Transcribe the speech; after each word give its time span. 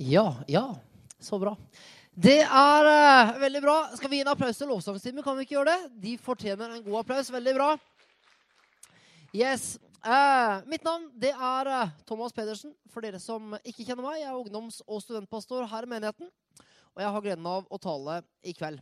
Ja, 0.00 0.36
ja. 0.48 0.76
Så 1.18 1.38
bra. 1.38 1.52
Det 2.16 2.38
er 2.40 2.86
uh, 2.88 3.34
veldig 3.36 3.60
bra. 3.60 3.74
Skal 3.98 4.08
vi 4.08 4.16
gi 4.16 4.24
en 4.24 4.30
applaus 4.32 4.56
til 4.56 4.70
lovsangstimen? 4.72 5.20
Kan 5.20 5.36
vi 5.36 5.44
ikke 5.44 5.58
gjøre 5.58 5.74
det? 5.74 5.90
De 6.00 6.14
fortjener 6.16 6.72
en 6.72 6.86
god 6.86 7.02
applaus. 7.02 7.28
Veldig 7.28 7.52
bra. 7.58 7.66
Yes. 9.36 9.74
Uh, 10.00 10.64
mitt 10.72 10.88
navn 10.88 11.04
det 11.20 11.34
er 11.36 11.68
uh, 11.68 11.92
Thomas 12.08 12.32
Pedersen. 12.32 12.72
For 12.88 13.04
dere 13.04 13.20
som 13.20 13.52
ikke 13.60 13.84
kjenner 13.84 14.06
meg, 14.06 14.22
jeg 14.22 14.30
er 14.32 14.40
ungdoms- 14.40 14.80
og 14.86 15.04
studentpastor 15.04 15.68
her 15.68 15.84
i 15.84 15.92
menigheten. 15.92 16.32
Og 16.96 17.04
jeg 17.04 17.12
har 17.18 17.28
gleden 17.28 17.52
av 17.52 17.68
å 17.68 17.82
tale 17.84 18.22
i 18.40 18.56
kveld. 18.56 18.80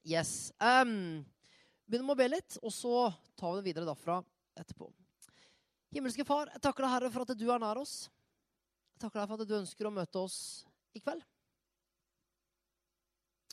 Yes. 0.00 0.48
Um, 0.56 1.26
begynner 1.84 2.08
med 2.08 2.16
å 2.16 2.22
be 2.24 2.32
litt, 2.38 2.56
og 2.64 2.72
så 2.72 3.10
tar 3.36 3.52
vi 3.52 3.60
det 3.60 3.68
videre 3.68 3.92
derfra 3.92 4.22
etterpå. 4.56 4.88
Himmelske 5.92 6.24
Far, 6.24 6.48
jeg 6.56 6.64
takker 6.64 6.88
deg, 6.88 6.96
Herre, 6.96 7.12
for 7.12 7.28
at 7.28 7.36
du 7.36 7.50
er 7.52 7.60
nær 7.60 7.84
oss. 7.84 8.06
Takker 8.96 9.20
deg 9.20 9.28
for 9.28 9.42
at 9.42 9.48
du 9.48 9.56
ønsker 9.58 9.88
å 9.88 9.92
møte 9.92 10.20
oss 10.22 10.38
i 10.96 11.02
kveld. 11.04 11.24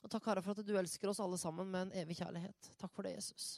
Og 0.04 0.12
takk, 0.12 0.26
Herre, 0.28 0.44
for 0.44 0.56
at 0.56 0.68
du 0.68 0.74
elsker 0.76 1.12
oss 1.12 1.22
alle 1.24 1.40
sammen 1.40 1.70
med 1.72 1.86
en 1.86 1.94
evig 2.04 2.18
kjærlighet. 2.20 2.70
Takk 2.80 2.92
for 2.92 3.08
det, 3.08 3.16
Jesus. 3.16 3.58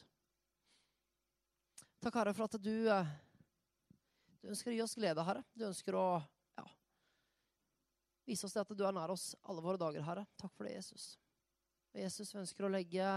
Takk, 2.02 2.14
Herre, 2.20 2.34
for 2.38 2.46
at 2.46 2.58
du, 2.62 2.74
eh, 2.90 3.12
du 4.42 4.50
ønsker 4.52 4.70
å 4.70 4.76
gi 4.76 4.82
oss 4.84 4.94
glede, 4.98 5.24
Herre. 5.26 5.42
Du 5.54 5.66
ønsker 5.66 5.98
å 5.98 6.06
ja, 6.58 6.66
vise 8.28 8.46
oss 8.46 8.54
det 8.54 8.62
at 8.62 8.74
du 8.78 8.84
er 8.86 8.94
nær 8.94 9.14
oss 9.14 9.32
alle 9.42 9.64
våre 9.64 9.80
dager, 9.82 10.06
Herre. 10.06 10.26
Takk 10.38 10.54
for 10.54 10.68
det, 10.68 10.76
Jesus. 10.78 11.16
Og 11.94 12.02
Jesus, 12.04 12.30
vi 12.34 12.42
ønsker 12.44 12.66
å 12.66 12.70
legge 12.70 13.10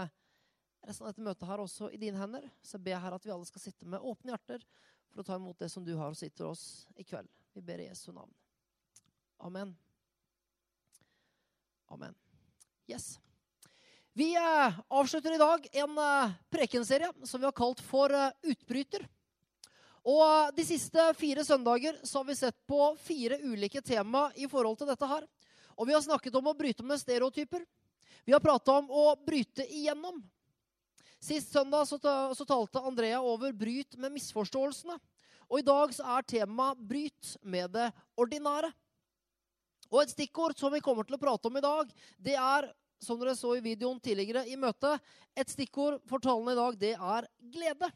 resten 0.86 1.06
av 1.06 1.12
dette 1.12 1.26
møtet 1.26 1.46
her 1.50 1.62
også 1.62 1.90
i 1.94 2.02
dine 2.02 2.18
hender. 2.18 2.50
Så 2.62 2.78
jeg 2.78 2.88
ber 2.88 3.02
Herre 3.02 3.18
at 3.20 3.26
vi 3.26 3.34
alle 3.34 3.46
skal 3.46 3.62
sitte 3.62 3.86
med 3.86 4.02
åpne 4.02 4.34
hjerter 4.34 4.66
for 5.10 5.22
å 5.22 5.26
ta 5.26 5.38
imot 5.38 5.58
det 5.62 5.70
som 5.70 5.86
du 5.86 5.94
har 5.98 6.10
å 6.10 6.18
si 6.18 6.30
til 6.34 6.50
oss 6.50 6.64
i 6.98 7.06
kveld. 7.06 7.30
Vi 7.54 7.62
ber 7.62 7.82
i 7.82 7.90
Jesu 7.90 8.10
navn. 8.10 8.39
Amen. 9.40 9.76
Amen. 11.88 12.14
Yes. 12.86 13.18
Vi 14.12 14.36
eh, 14.36 14.72
avslutter 14.88 15.34
i 15.34 15.38
dag 15.38 15.66
en 15.72 15.98
eh, 15.98 16.30
prekenserie 16.50 17.12
som 17.22 17.40
vi 17.40 17.46
har 17.46 17.56
kalt 17.56 17.80
for 17.80 18.12
eh, 18.12 18.30
Utbryter. 18.42 19.06
Og 20.04 20.52
De 20.56 20.64
siste 20.64 21.06
fire 21.16 21.44
søndager 21.44 21.96
så 22.02 22.20
har 22.20 22.28
vi 22.28 22.36
sett 22.36 22.56
på 22.68 22.82
fire 23.00 23.38
ulike 23.42 23.80
tema 23.82 24.26
i 24.36 24.48
forhold 24.48 24.78
til 24.80 24.90
dette 24.92 25.08
her. 25.08 25.24
Og 25.76 25.88
vi 25.88 25.96
har 25.96 26.04
snakket 26.04 26.36
om 26.36 26.50
å 26.50 26.56
bryte 26.56 26.84
med 26.84 27.00
stereotyper. 27.00 27.64
Vi 28.24 28.36
har 28.36 28.44
prata 28.44 28.76
om 28.76 28.92
å 28.92 29.14
bryte 29.24 29.64
igjennom. 29.64 30.20
Sist 31.20 31.52
søndag 31.52 31.88
så, 31.88 31.96
så 32.36 32.44
talte 32.48 32.80
Andrea 32.84 33.20
over 33.20 33.52
'bryt 33.52 33.96
med 33.96 34.12
misforståelsene'. 34.12 35.00
Og 35.48 35.58
i 35.58 35.66
dag 35.66 35.92
så 35.96 36.04
er 36.16 36.28
temaet 36.28 36.78
'bryt 36.80 37.36
med 37.42 37.72
det 37.72 37.88
ordinære'. 38.16 38.72
Og 39.90 40.04
et 40.04 40.12
stikkord 40.12 40.54
som 40.58 40.72
vi 40.72 40.82
kommer 40.84 41.06
til 41.06 41.16
å 41.16 41.22
prate 41.22 41.50
om 41.50 41.58
i 41.58 41.64
dag, 41.64 41.90
det 42.18 42.36
er, 42.38 42.68
som 43.02 43.18
dere 43.18 43.34
så 43.38 43.56
i 43.56 43.64
videoen 43.64 43.98
tidligere 44.02 44.44
i 44.46 44.58
møtet, 44.60 45.02
et 45.34 45.50
stikkord 45.50 45.98
for 46.08 46.22
talen 46.22 46.52
i 46.52 46.58
dag, 46.58 46.78
det 46.78 46.94
er 46.94 47.28
glede. 47.52 47.90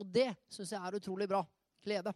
Og 0.00 0.08
det 0.08 0.30
syns 0.50 0.74
jeg 0.74 0.80
er 0.80 0.98
utrolig 0.98 1.28
bra. 1.30 1.44
Glede. 1.84 2.12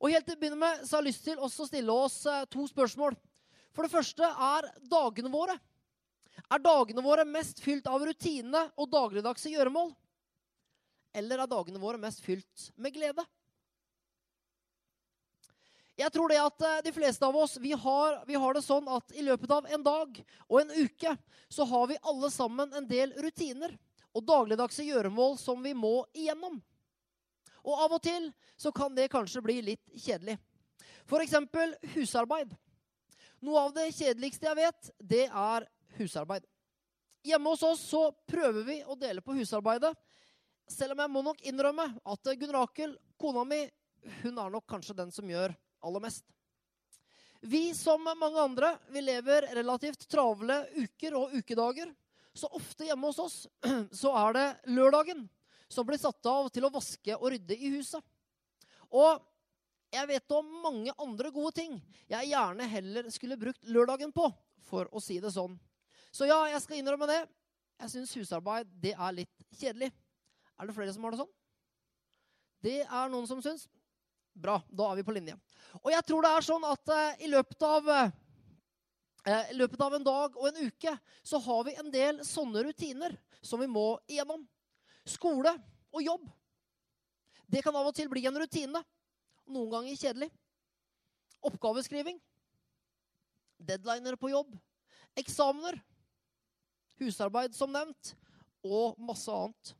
Og 0.00 0.12
helt 0.12 0.26
til 0.26 0.36
å 0.36 0.40
begynne 0.40 0.60
med 0.60 0.84
så 0.84 0.96
har 0.96 1.04
jeg 1.04 1.12
lyst 1.12 1.26
til 1.28 1.40
å 1.40 1.48
stille 1.50 1.94
oss 1.94 2.22
eh, 2.28 2.46
to 2.52 2.64
spørsmål. 2.68 3.16
For 3.76 3.86
det 3.86 3.92
første 3.92 4.26
er 4.26 4.68
dagene 4.90 5.30
våre. 5.32 5.56
Er 6.50 6.62
dagene 6.64 7.04
våre 7.04 7.26
mest 7.28 7.60
fylt 7.62 7.86
av 7.90 8.02
rutine 8.04 8.64
og 8.80 8.88
dagligdagse 8.90 9.52
gjøremål? 9.52 9.92
Eller 11.20 11.42
er 11.42 11.50
dagene 11.50 11.82
våre 11.82 12.00
mest 12.00 12.24
fylt 12.24 12.70
med 12.80 12.94
glede? 12.96 13.24
Jeg 16.00 16.12
tror 16.14 16.32
det 16.32 16.38
at 16.40 16.62
eh, 16.64 16.80
de 16.86 16.92
fleste 16.96 17.26
av 17.26 17.36
oss 17.36 17.58
vi 17.60 17.72
har, 17.76 18.22
vi 18.26 18.38
har, 18.40 18.54
det 18.56 18.62
sånn 18.64 18.88
at 18.88 19.12
i 19.12 19.24
løpet 19.26 19.50
av 19.52 19.66
en 19.68 19.82
dag 19.84 20.20
og 20.46 20.56
en 20.62 20.72
uke 20.72 21.12
så 21.52 21.66
har 21.68 21.90
vi 21.90 21.98
alle 22.08 22.30
sammen 22.32 22.72
en 22.72 22.86
del 22.88 23.12
rutiner 23.20 23.74
og 24.16 24.24
dagligdagse 24.26 24.86
gjøremål 24.86 25.36
som 25.38 25.60
vi 25.62 25.74
må 25.76 26.00
igjennom. 26.16 26.56
Og 27.60 27.84
av 27.84 27.98
og 27.98 28.02
til 28.02 28.30
så 28.56 28.72
kan 28.72 28.96
det 28.96 29.10
kanskje 29.12 29.44
bli 29.44 29.58
litt 29.66 29.84
kjedelig. 29.92 30.38
F.eks. 31.04 31.36
husarbeid. 31.94 32.54
Noe 33.44 33.66
av 33.66 33.76
det 33.76 33.90
kjedeligste 33.92 34.48
jeg 34.48 34.56
vet, 34.58 34.90
det 34.98 35.26
er 35.28 35.68
husarbeid. 35.98 36.46
Hjemme 37.26 37.52
hos 37.52 37.64
oss 37.66 37.84
så 37.92 38.06
prøver 38.28 38.64
vi 38.64 38.80
å 38.88 38.96
dele 38.96 39.20
på 39.24 39.36
husarbeidet. 39.36 39.92
Selv 40.70 40.94
om 40.94 41.02
jeg 41.04 41.12
må 41.12 41.22
nok 41.26 41.42
innrømme 41.44 41.90
at 42.08 42.30
Gunn 42.40 42.54
Rakel, 42.56 42.94
kona 43.20 43.44
mi, 43.44 43.66
hun 44.22 44.38
er 44.38 44.54
nok 44.54 44.64
kanskje 44.70 44.96
den 44.96 45.12
som 45.12 45.28
gjør 45.28 45.52
aller 45.80 46.04
mest. 46.04 46.24
Vi 47.40 47.74
som 47.74 48.04
mange 48.04 48.40
andre 48.40 48.74
vi 48.92 49.00
lever 49.00 49.48
relativt 49.56 50.04
travle 50.10 50.60
uker 50.76 51.16
og 51.16 51.32
ukedager. 51.32 51.92
Så 52.36 52.50
ofte 52.54 52.86
hjemme 52.86 53.08
hos 53.08 53.18
oss 53.18 53.36
så 54.02 54.12
er 54.26 54.36
det 54.36 54.46
lørdagen 54.76 55.24
som 55.70 55.86
blir 55.86 55.98
satt 55.98 56.26
av 56.26 56.50
til 56.52 56.66
å 56.66 56.72
vaske 56.74 57.16
og 57.16 57.30
rydde 57.32 57.56
i 57.56 57.72
huset. 57.76 58.02
Og 58.90 59.22
jeg 59.90 60.06
vet 60.06 60.36
om 60.36 60.46
mange 60.62 60.92
andre 61.02 61.32
gode 61.34 61.56
ting 61.56 61.80
jeg 62.10 62.30
gjerne 62.30 62.68
heller 62.70 63.10
skulle 63.10 63.38
brukt 63.40 63.66
lørdagen 63.66 64.12
på, 64.14 64.28
for 64.68 64.90
å 64.94 65.02
si 65.02 65.18
det 65.22 65.32
sånn. 65.34 65.56
Så 66.14 66.26
ja, 66.26 66.38
jeg 66.50 66.62
skal 66.62 66.78
innrømme 66.78 67.08
det. 67.10 67.20
Jeg 67.80 67.92
syns 67.94 68.14
husarbeid 68.18 68.70
det 68.82 68.92
er 68.92 69.16
litt 69.16 69.44
kjedelig. 69.56 69.90
Er 70.60 70.68
det 70.68 70.76
flere 70.76 70.92
som 70.94 71.06
har 71.06 71.14
det 71.14 71.22
sånn? 71.22 71.34
Det 72.60 72.80
er 72.84 73.12
noen 73.12 73.28
som 73.30 73.40
syns. 73.42 73.64
Bra, 74.34 74.60
da 74.68 74.90
er 74.90 75.00
vi 75.00 75.06
på 75.06 75.14
linje. 75.14 75.36
Og 75.82 75.90
jeg 75.92 76.06
tror 76.06 76.24
det 76.24 76.32
er 76.34 76.46
sånn 76.46 76.66
at 76.68 76.92
uh, 76.92 77.22
i, 77.22 77.28
løpet 77.30 77.64
av, 77.66 77.88
uh, 77.90 79.42
i 79.50 79.56
løpet 79.58 79.82
av 79.84 79.96
en 79.96 80.06
dag 80.06 80.38
og 80.38 80.48
en 80.50 80.70
uke 80.70 80.94
så 81.22 81.40
har 81.44 81.64
vi 81.68 81.76
en 81.80 81.90
del 81.92 82.22
sånne 82.26 82.64
rutiner 82.66 83.16
som 83.42 83.60
vi 83.62 83.68
må 83.70 83.94
igjennom. 84.10 84.46
Skole 85.08 85.52
og 85.90 86.04
jobb. 86.04 86.28
Det 87.50 87.62
kan 87.64 87.74
av 87.74 87.88
og 87.90 87.96
til 87.96 88.10
bli 88.10 88.22
en 88.28 88.38
rutine. 88.38 88.82
Noen 89.50 89.72
ganger 89.72 89.98
kjedelig. 89.98 90.30
Oppgaveskriving. 91.50 92.20
Deadliner 93.58 94.16
på 94.20 94.30
jobb. 94.30 94.54
Eksamener. 95.18 95.80
Husarbeid, 97.00 97.56
som 97.56 97.72
nevnt. 97.74 98.14
Og 98.62 98.94
masse 99.00 99.32
annet. 99.32 99.74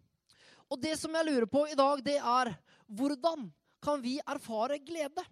Og 0.71 0.81
det 0.83 0.97
som 0.99 1.15
jeg 1.15 1.29
lurer 1.29 1.47
på 1.51 1.67
i 1.69 1.79
dag, 1.79 2.03
det 2.03 2.19
er 2.19 2.53
hvordan 2.91 3.49
kan 3.83 4.03
vi 4.03 4.19
erfare 4.27 4.79
glede? 4.79 5.25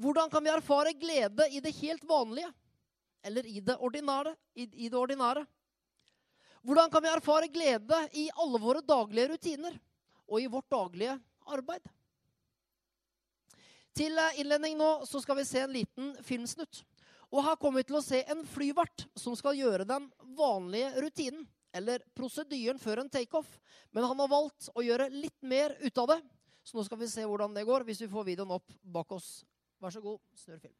Hvordan 0.00 0.30
kan 0.30 0.44
vi 0.44 0.50
erfare 0.50 0.92
glede 0.92 1.48
i 1.50 1.60
det 1.60 1.74
helt 1.80 2.04
vanlige? 2.08 2.50
Eller 3.22 3.46
i 3.46 3.60
det 3.60 3.76
ordinære? 3.76 4.34
I, 4.54 4.62
i 4.62 4.88
det 4.88 4.98
ordinære? 4.98 5.44
Hvordan 6.62 6.90
kan 6.90 7.02
vi 7.02 7.08
erfare 7.08 7.48
glede 7.48 7.98
i 8.12 8.28
alle 8.36 8.60
våre 8.60 8.82
daglige 8.84 9.32
rutiner 9.32 9.78
og 10.28 10.40
i 10.40 10.46
vårt 10.46 10.70
daglige 10.70 11.16
arbeid? 11.46 11.84
Til 13.96 14.16
innledning 14.38 14.76
nå 14.78 14.90
så 15.08 15.20
skal 15.20 15.40
vi 15.40 15.48
se 15.48 15.64
en 15.64 15.74
liten 15.74 16.12
filmsnutt. 16.24 16.84
Og 17.30 17.44
Her 17.46 17.56
kommer 17.60 17.80
vi 17.80 17.88
til 17.90 17.98
å 17.98 18.04
se 18.04 18.22
en 18.26 18.42
flyvert 18.48 19.06
som 19.18 19.36
skal 19.38 19.58
gjøre 19.58 19.86
den 19.86 20.08
vanlige 20.36 20.90
rutinen, 21.04 21.46
eller 21.72 22.02
prosedyren 22.16 22.80
før 22.82 23.04
en 23.04 23.10
takeoff. 23.10 23.50
Men 23.94 24.06
han 24.08 24.18
har 24.18 24.30
valgt 24.30 24.70
å 24.74 24.82
gjøre 24.82 25.10
litt 25.12 25.38
mer 25.46 25.76
ut 25.78 26.00
av 26.02 26.14
det. 26.14 26.20
Så 26.64 26.76
nå 26.76 26.84
skal 26.84 27.00
vi 27.00 27.08
se 27.08 27.24
hvordan 27.26 27.56
det 27.56 27.66
går 27.66 27.84
hvis 27.88 28.02
vi 28.04 28.08
får 28.08 28.28
videoen 28.32 28.54
opp 28.58 28.78
bak 28.82 29.12
oss. 29.12 29.44
Vær 29.80 29.90
så 29.90 30.00
god, 30.00 30.18
snurr 30.36 30.58
film. 30.60 30.76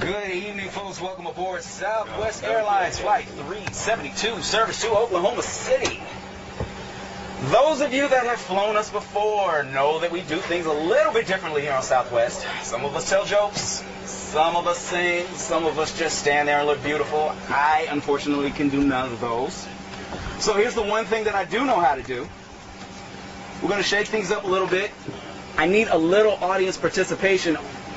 Good 0.00 0.30
evening, 0.30 0.68
folks. 0.70 1.00
Welcome 1.00 1.26
aboard 1.28 1.62
Southwest 1.62 2.42
Airlines 2.42 2.98
Flight 2.98 3.28
372, 3.28 4.42
service 4.42 4.82
to 4.82 4.88
Oklahoma 4.88 5.42
City. 5.42 6.00
Those 7.50 7.80
of 7.80 7.92
you 7.92 8.08
that 8.08 8.24
have 8.24 8.40
flown 8.40 8.76
us 8.76 8.90
before 8.90 9.64
know 9.64 9.98
that 10.00 10.12
we 10.12 10.20
do 10.22 10.36
things 10.36 10.66
a 10.66 10.72
little 10.72 11.12
bit 11.12 11.26
differently 11.26 11.62
here 11.62 11.72
on 11.72 11.82
Southwest. 11.82 12.46
Some 12.62 12.84
of 12.84 12.94
us 12.94 13.08
tell 13.08 13.24
jokes, 13.24 13.84
some 14.04 14.56
of 14.56 14.66
us 14.66 14.78
sing, 14.78 15.26
some 15.34 15.66
of 15.66 15.78
us 15.78 15.98
just 15.98 16.18
stand 16.18 16.48
there 16.48 16.58
and 16.58 16.66
look 16.66 16.82
beautiful. 16.82 17.34
I, 17.48 17.86
unfortunately, 17.90 18.50
can 18.50 18.68
do 18.68 18.82
none 18.84 19.12
of 19.12 19.20
those. 19.20 19.66
So 20.38 20.54
here's 20.54 20.74
the 20.74 20.82
one 20.82 21.04
thing 21.04 21.24
that 21.24 21.34
I 21.34 21.44
do 21.44 21.64
know 21.64 21.80
how 21.80 21.94
to 21.96 22.02
do. 22.02 22.28
We're 23.60 23.68
going 23.68 23.82
to 23.82 23.88
shake 23.88 24.06
things 24.06 24.30
up 24.30 24.44
a 24.44 24.48
little 24.48 24.68
bit. 24.68 24.90
I 25.56 25.66
need 25.66 25.88
a 25.88 25.98
little 25.98 26.32
audience 26.32 26.76
participation 26.76 27.56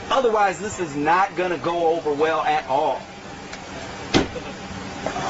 Otherwise, 0.10 0.60
this 0.60 0.80
is 0.80 0.96
not 0.96 1.36
going 1.36 1.52
to 1.52 1.58
go 1.58 1.88
over 1.88 2.14
well 2.14 2.42
at 2.42 2.68
all. 2.68 3.02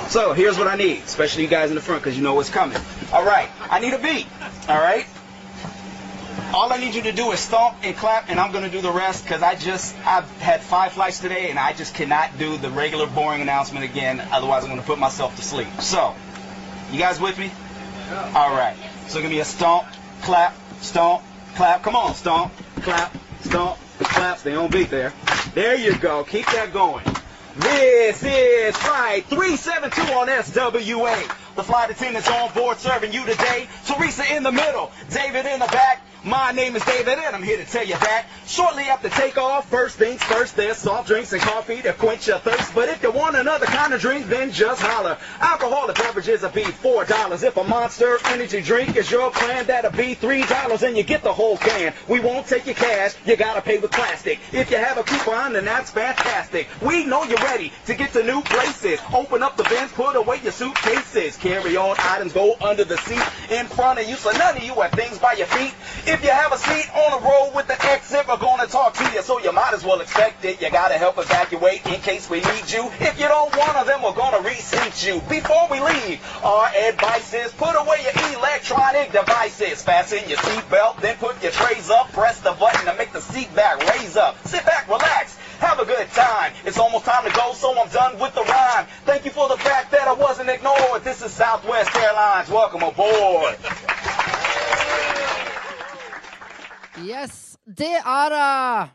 So 0.09 0.33
here's 0.33 0.57
what 0.57 0.67
I 0.67 0.75
need, 0.75 0.99
especially 1.03 1.43
you 1.43 1.49
guys 1.49 1.69
in 1.69 1.75
the 1.75 1.81
front 1.81 2.03
because 2.03 2.17
you 2.17 2.23
know 2.23 2.33
what's 2.35 2.49
coming. 2.49 2.77
All 3.13 3.25
right, 3.25 3.49
I 3.69 3.79
need 3.79 3.93
a 3.93 3.99
beat. 3.99 4.27
All 4.67 4.79
right. 4.79 5.05
All 6.53 6.71
I 6.71 6.77
need 6.77 6.95
you 6.95 7.01
to 7.03 7.11
do 7.11 7.31
is 7.31 7.39
stomp 7.39 7.77
and 7.83 7.95
clap, 7.95 8.29
and 8.29 8.39
I'm 8.39 8.51
going 8.51 8.63
to 8.63 8.69
do 8.69 8.81
the 8.81 8.91
rest 8.91 9.23
because 9.23 9.41
I 9.41 9.55
just 9.55 9.95
I've 10.05 10.29
had 10.39 10.61
five 10.61 10.93
flights 10.93 11.19
today, 11.19 11.49
and 11.49 11.59
I 11.59 11.73
just 11.73 11.95
cannot 11.95 12.37
do 12.37 12.57
the 12.57 12.69
regular 12.69 13.07
boring 13.07 13.41
announcement 13.41 13.83
again. 13.83 14.21
Otherwise, 14.31 14.63
I'm 14.63 14.69
going 14.69 14.81
to 14.81 14.85
put 14.85 14.99
myself 14.99 15.35
to 15.35 15.41
sleep. 15.41 15.67
So, 15.79 16.15
you 16.91 16.99
guys 16.99 17.19
with 17.19 17.37
me? 17.37 17.51
All 18.33 18.55
right. 18.55 18.75
So 19.07 19.21
give 19.21 19.29
me 19.29 19.39
a 19.39 19.45
stomp 19.45 19.87
clap, 20.21 20.55
stomp, 20.81 21.23
clap. 21.55 21.83
Come 21.83 21.95
on, 21.95 22.15
stomp, 22.15 22.51
clap, 22.81 23.15
stomp, 23.41 23.77
clap. 23.99 24.39
Stay 24.39 24.55
on 24.55 24.69
beat 24.69 24.89
there. 24.89 25.13
There 25.53 25.75
you 25.75 25.97
go. 25.97 26.23
Keep 26.23 26.47
that 26.47 26.73
going. 26.73 27.05
This 27.57 28.21
is 28.23 28.75
Flight 28.75 29.25
372 29.25 30.01
on 30.13 30.27
SWA. 30.27 31.44
The 31.55 31.63
flight 31.63 31.89
attendants 31.89 32.29
on 32.29 32.51
board 32.51 32.79
serving 32.79 33.13
you 33.13 33.25
today. 33.25 33.67
Teresa 33.85 34.35
in 34.35 34.43
the 34.43 34.51
middle, 34.51 34.91
David 35.09 35.45
in 35.45 35.59
the 35.59 35.67
back. 35.67 36.01
My 36.25 36.51
name 36.51 36.75
is 36.75 36.83
David, 36.83 37.19
and 37.19 37.35
I'm 37.35 37.43
here 37.43 37.57
to 37.57 37.65
tell 37.65 37.85
you 37.85 37.93
that 37.93 38.25
shortly 38.47 38.85
after 38.85 39.09
takeoff, 39.09 39.69
first 39.69 39.95
things 39.95 40.23
first, 40.23 40.55
there's 40.55 40.77
soft 40.77 41.07
drinks 41.07 41.31
and 41.33 41.41
coffee 41.41 41.83
to 41.83 41.93
quench 41.93 42.27
your 42.27 42.39
thirst. 42.39 42.73
But 42.73 42.89
if 42.89 43.03
you 43.03 43.11
want 43.11 43.35
another 43.35 43.67
kind 43.67 43.93
of 43.93 44.01
drink, 44.01 44.25
then 44.25 44.51
just 44.51 44.81
holler. 44.81 45.19
Alcoholic 45.39 45.95
beverages 45.97 46.41
will 46.41 46.49
be 46.49 46.63
four 46.63 47.05
dollars. 47.05 47.43
If 47.43 47.57
a 47.57 47.63
Monster 47.63 48.17
Energy 48.25 48.61
drink 48.63 48.97
is 48.97 49.11
your 49.11 49.29
plan, 49.29 49.67
that'll 49.67 49.91
be 49.91 50.15
three 50.15 50.43
dollars, 50.47 50.81
and 50.81 50.97
you 50.97 51.03
get 51.03 51.21
the 51.21 51.31
whole 51.31 51.57
can. 51.57 51.93
We 52.09 52.19
won't 52.19 52.47
take 52.47 52.65
your 52.65 52.73
cash, 52.73 53.13
you 53.27 53.35
gotta 53.35 53.61
pay 53.61 53.77
with 53.77 53.91
plastic. 53.91 54.39
If 54.51 54.71
you 54.71 54.77
have 54.77 54.97
a 54.97 55.03
coupon, 55.03 55.53
then 55.53 55.65
that's 55.65 55.91
fantastic. 55.91 56.67
We 56.81 57.05
know 57.05 57.23
you're 57.23 57.37
ready 57.37 57.71
to 57.85 57.93
get 57.93 58.13
to 58.13 58.23
new 58.23 58.41
places. 58.41 58.99
Open 59.13 59.43
up 59.43 59.57
the 59.57 59.63
bins, 59.65 59.91
put 59.91 60.15
away 60.15 60.39
your 60.41 60.53
suitcases. 60.53 61.37
Carry 61.45 61.77
on 61.77 61.95
items, 61.99 62.33
go 62.33 62.55
under 62.59 62.83
the 62.83 62.97
seat 62.97 63.21
in 63.51 63.67
front 63.67 63.99
of 63.99 64.09
you, 64.09 64.15
so 64.15 64.31
none 64.31 64.57
of 64.57 64.63
you 64.63 64.73
have 64.81 64.91
things 64.93 65.19
by 65.19 65.33
your 65.33 65.45
feet. 65.45 65.75
If 66.11 66.23
you 66.23 66.31
have 66.31 66.51
a 66.51 66.57
seat 66.57 66.89
on 66.97 67.21
the 67.21 67.27
road 67.27 67.51
with 67.53 67.67
the 67.67 67.77
exit, 67.85 68.27
we're 68.27 68.37
gonna 68.37 68.65
talk 68.65 68.95
to 68.95 69.03
you, 69.13 69.21
so 69.21 69.37
you 69.37 69.51
might 69.51 69.71
as 69.71 69.85
well 69.85 70.01
expect 70.01 70.43
it. 70.43 70.59
You 70.59 70.71
gotta 70.71 70.95
help 70.95 71.19
evacuate 71.19 71.85
in 71.85 72.01
case 72.01 72.27
we 72.31 72.37
need 72.37 72.65
you. 72.65 72.89
If 72.99 73.19
you 73.19 73.27
don't 73.27 73.55
want 73.55 73.85
them, 73.85 74.01
we're 74.01 74.13
gonna 74.13 74.41
reseat 74.41 75.05
you. 75.05 75.21
Before 75.29 75.67
we 75.69 75.79
leave, 75.79 76.19
our 76.43 76.65
advice 76.89 77.31
is 77.35 77.51
put 77.51 77.75
away 77.75 78.01
your 78.01 78.39
electronic 78.39 79.11
devices. 79.11 79.83
Fasten 79.83 80.27
your 80.27 80.39
seatbelt, 80.39 80.99
then 81.01 81.15
put 81.17 81.43
your 81.43 81.51
trays 81.51 81.91
up. 81.91 82.11
Press 82.11 82.39
the 82.39 82.53
button 82.53 82.87
to 82.87 82.95
make 82.97 83.13
the 83.13 83.21
seat 83.21 83.53
back 83.53 83.77
raise 83.93 84.17
up. 84.17 84.35
Sit 84.47 84.65
back, 84.65 84.87
relax. 84.87 85.37
Have 85.59 85.79
a 85.79 85.85
good 85.85 86.07
time. 86.11 86.53
It's 86.65 86.77
almost 86.77 87.05
time 87.05 87.23
to 87.23 87.31
go, 87.31 87.53
so 87.53 87.71
I'm 87.79 87.89
done 87.89 88.19
with 88.19 88.33
the 88.35 88.43
rhyme. 88.43 88.85
Thank 89.05 89.25
you 89.25 89.31
for 89.31 89.47
the 89.47 89.57
fact 89.57 89.91
that 89.91 90.07
I 90.07 90.13
wasn't 90.13 90.49
ignored. 90.49 91.03
This 91.03 91.21
is 91.21 91.31
Southwest 91.31 91.95
Airlines. 91.95 92.49
Welcome 92.49 92.83
aboard. 92.83 93.55
Yes, 97.03 97.57
det 97.63 97.95
er 97.99 98.31
uh, 98.31 98.87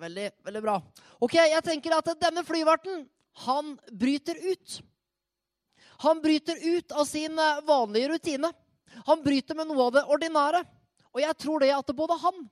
veldig, 0.00 0.30
veldig 0.44 0.62
bra. 0.62 0.80
Ok, 1.20 1.34
jeg 1.34 1.62
tenker 1.64 1.96
at 1.96 2.10
denne 2.20 2.44
flyverten, 2.44 3.06
han 3.46 3.76
bryter 3.92 4.36
ut. 4.40 4.80
Han 6.04 6.20
bryter 6.20 6.56
ut 6.76 6.92
av 6.92 7.04
sin 7.04 7.38
eh, 7.38 7.60
vanlige 7.64 8.08
rutine. 8.08 8.52
Han 9.06 9.22
bryter 9.24 9.56
med 9.56 9.68
noe 9.68 9.88
av 9.88 9.94
det 9.96 10.04
ordinære. 10.04 10.62
Og 11.16 11.22
jeg 11.24 11.36
tror 11.40 11.64
det 11.64 11.72
at 11.72 11.92
både 11.96 12.18
han, 12.20 12.42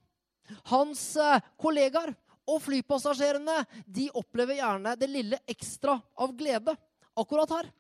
hans 0.73 1.03
eh, 1.21 1.41
kollegaer 1.61 2.15
og 2.45 2.61
flypassasjerene, 2.63 3.63
de 3.87 4.11
opplever 4.17 4.59
gjerne 4.59 4.95
det 5.01 5.09
lille 5.09 5.39
ekstra 5.49 5.97
av 6.21 6.35
glede 6.37 6.75
akkurat 7.17 7.53
her. 7.57 7.71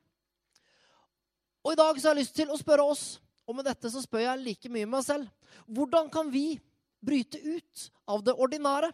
Og 1.65 1.73
i 1.73 1.81
dag 1.81 1.99
så 1.99 2.11
har 2.11 2.17
jeg 2.17 2.25
lyst 2.25 2.37
til 2.37 2.53
å 2.53 2.61
spørre 2.61 2.85
oss, 2.85 3.05
og 3.45 3.59
med 3.59 3.69
dette 3.69 3.91
så 3.93 4.03
spør 4.05 4.25
jeg 4.25 4.45
like 4.45 4.73
mye 4.73 4.89
meg 4.89 5.05
selv, 5.05 5.29
hvordan 5.69 6.11
kan 6.13 6.31
vi 6.33 6.59
bryte 7.05 7.41
ut 7.41 7.89
av 8.09 8.25
det 8.25 8.37
ordinære, 8.41 8.91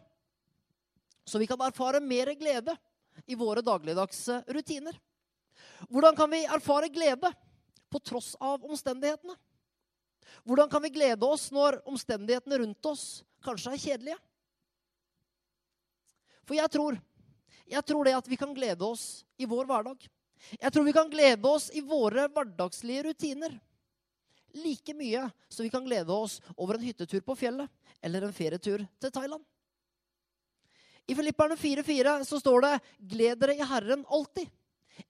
så 1.26 1.38
vi 1.38 1.46
kan 1.46 1.60
erfare 1.62 2.02
mer 2.02 2.32
glede 2.38 2.74
i 3.30 3.36
våre 3.38 3.62
dagligdagse 3.62 4.40
rutiner. 4.50 4.96
Hvordan 5.90 6.16
kan 6.18 6.30
vi 6.32 6.42
erfare 6.44 6.90
glede 6.90 7.30
på 7.90 8.00
tross 8.02 8.32
av 8.40 8.64
omstendighetene? 8.66 9.36
Hvordan 10.46 10.70
kan 10.70 10.82
vi 10.82 10.92
glede 10.94 11.26
oss 11.26 11.50
når 11.54 11.80
omstendighetene 11.90 12.58
rundt 12.62 12.90
oss 12.90 13.04
kanskje 13.44 13.74
er 13.74 13.82
kjedelige? 13.84 14.18
For 16.50 16.58
jeg 16.58 16.70
tror, 16.74 16.96
jeg 17.70 17.86
tror 17.86 18.08
det 18.08 18.16
at 18.18 18.26
vi 18.26 18.36
kan 18.40 18.50
glede 18.50 18.82
oss 18.82 19.22
i 19.38 19.46
vår 19.46 19.68
hverdag. 19.70 20.02
Jeg 20.58 20.72
tror 20.74 20.86
vi 20.88 20.94
kan 20.96 21.10
glede 21.12 21.46
oss 21.46 21.68
i 21.70 21.82
våre 21.86 22.24
hverdagslige 22.26 23.04
rutiner 23.06 23.52
like 24.58 24.96
mye 24.98 25.28
som 25.46 25.62
vi 25.62 25.70
kan 25.70 25.84
glede 25.86 26.10
oss 26.10 26.40
over 26.56 26.74
en 26.74 26.82
hyttetur 26.82 27.20
på 27.22 27.36
fjellet 27.38 27.70
eller 28.02 28.26
en 28.26 28.34
ferietur 28.34 28.82
til 28.82 29.12
Thailand. 29.14 29.44
I 31.06 31.14
Filipperne 31.14 31.54
4,4 31.54 32.24
så 32.26 32.40
står 32.42 32.64
det 32.64 32.80
'Gled 32.98 33.38
dere 33.38 33.54
i 33.54 33.68
Herren 33.70 34.02
alltid'. 34.10 34.50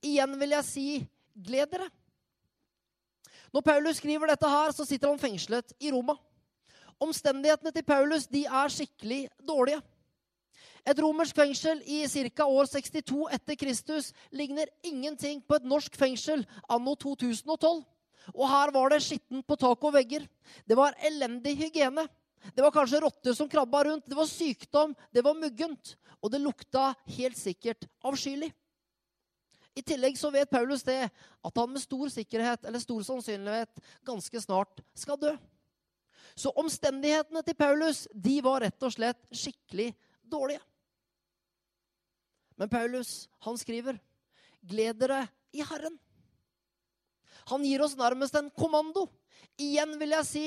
Igjen 0.02 0.37
vil 0.40 0.50
jeg 0.50 0.64
si 0.64 1.08
'gled 1.32 1.72
dere'. 1.72 1.88
Når 3.52 3.64
Paulus 3.64 3.96
skriver 3.96 4.26
dette 4.26 4.48
her, 4.48 4.72
så 4.72 4.84
sitter 4.84 5.08
han 5.08 5.19
fengslet 5.19 5.72
i 5.81 5.90
Roma. 5.90 6.19
Omstendighetene 7.00 7.72
til 7.72 7.82
Paulus 7.82 8.26
de 8.26 8.44
er 8.44 8.69
skikkelig 8.69 9.28
dårlige. 9.40 9.81
Et 10.88 10.98
romersk 10.98 11.36
fengsel 11.36 11.82
i 11.84 12.02
ca. 12.08 12.46
år 12.46 12.68
62 12.70 13.26
etter 13.34 13.58
Kristus 13.58 14.12
ligner 14.32 14.70
ingenting 14.82 15.42
på 15.42 15.58
et 15.58 15.66
norsk 15.68 15.96
fengsel 15.96 16.46
anno 16.68 16.94
2012. 16.94 17.82
Og 18.34 18.46
her 18.48 18.72
var 18.72 18.92
det 18.92 19.02
skittent 19.04 19.46
på 19.46 19.56
tak 19.60 19.84
og 19.84 19.94
vegger. 19.94 20.24
Det 20.66 20.76
var 20.76 20.96
elendig 21.06 21.56
hygiene. 21.58 22.06
Det 22.54 22.64
var 22.64 22.72
kanskje 22.72 23.02
rotter 23.04 23.36
som 23.36 23.48
krabba 23.48 23.84
rundt. 23.84 24.06
Det 24.08 24.16
var 24.16 24.28
sykdom. 24.28 24.94
Det 25.12 25.24
var 25.24 25.36
muggent. 25.36 25.96
Og 26.20 26.32
det 26.32 26.40
lukta 26.40 26.90
helt 27.16 27.38
sikkert 27.38 27.86
avskyelig. 28.04 28.50
I 29.76 29.84
tillegg 29.86 30.18
så 30.18 30.32
vet 30.34 30.50
Paulus 30.50 30.82
det 30.84 30.98
at 31.06 31.60
han 31.60 31.70
med 31.70 31.82
stor 31.82 32.10
sikkerhet 32.10 32.64
eller 32.66 32.82
stor 32.82 33.04
sannsynlighet 33.06 33.82
ganske 34.04 34.42
snart 34.42 34.82
skal 34.98 35.20
dø. 35.20 35.36
Så 36.34 36.52
omstendighetene 36.58 37.42
til 37.46 37.56
Paulus 37.58 38.06
de 38.14 38.40
var 38.44 38.64
rett 38.64 38.86
og 38.86 38.92
slett 38.94 39.20
skikkelig 39.30 39.92
dårlige. 40.26 40.60
Men 42.60 42.68
Paulus 42.68 43.24
han 43.40 43.56
skriver, 43.56 43.96
'Gled 44.60 44.98
dere 45.00 45.22
i 45.56 45.62
Herren'. 45.64 45.96
Han 47.48 47.64
gir 47.64 47.80
oss 47.80 47.96
nærmest 47.96 48.34
en 48.36 48.50
kommando. 48.52 49.06
Igjen 49.56 49.96
vil 49.98 50.12
jeg 50.12 50.26
si 50.28 50.42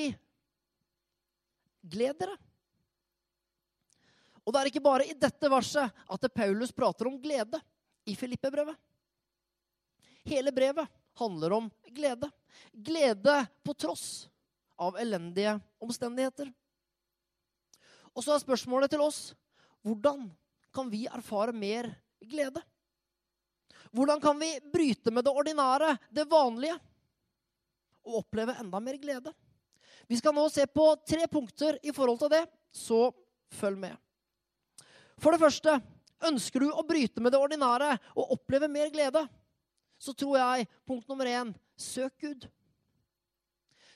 gled 1.81 2.19
dere. 2.21 2.35
Og 4.45 4.53
det 4.53 4.61
er 4.61 4.69
ikke 4.69 4.83
bare 4.83 5.07
i 5.09 5.15
dette 5.17 5.49
verset 5.49 5.89
at 5.89 6.29
Paulus 6.35 6.71
prater 6.75 7.09
om 7.09 7.17
glede 7.17 7.59
i 8.05 8.13
Filippe-brevet. 8.15 8.77
Hele 10.27 10.53
brevet 10.55 10.87
handler 11.17 11.57
om 11.57 11.71
glede. 11.89 12.29
Glede 12.71 13.39
på 13.65 13.73
tross 13.73 14.29
av 14.77 14.99
elendige 15.01 15.57
omstendigheter. 15.81 16.53
Og 18.13 18.21
så 18.21 18.35
er 18.35 18.45
spørsmålet 18.45 18.93
til 18.93 19.01
oss 19.01 19.33
hvordan 19.81 20.27
kan 20.73 20.89
vi 20.89 21.05
erfare 21.07 21.53
mer 21.55 21.89
glede? 22.29 22.61
Hvordan 23.93 24.21
kan 24.21 24.39
vi 24.39 24.49
bryte 24.73 25.11
med 25.13 25.25
det 25.25 25.33
ordinære, 25.33 25.97
det 26.09 26.25
vanlige, 26.29 26.75
og 28.03 28.23
oppleve 28.23 28.55
enda 28.59 28.79
mer 28.81 28.97
glede? 29.01 29.33
Vi 30.09 30.17
skal 30.19 30.35
nå 30.35 30.47
se 30.51 30.65
på 30.67 30.87
tre 31.07 31.27
punkter 31.31 31.77
i 31.83 31.93
forhold 31.95 32.19
til 32.23 32.33
det, 32.33 32.43
så 32.73 33.11
følg 33.53 33.77
med. 33.85 33.93
For 35.21 35.31
det 35.31 35.43
første, 35.43 35.77
ønsker 36.23 36.63
du 36.63 36.71
å 36.71 36.85
bryte 36.87 37.21
med 37.21 37.33
det 37.33 37.41
ordinære 37.41 37.93
og 38.15 38.33
oppleve 38.35 38.69
mer 38.71 38.91
glede, 38.93 39.23
så 39.99 40.15
tror 40.17 40.39
jeg 40.39 40.67
punkt 40.87 41.07
nummer 41.07 41.29
én 41.29 41.53
søk 41.79 42.17
Gud. 42.21 42.47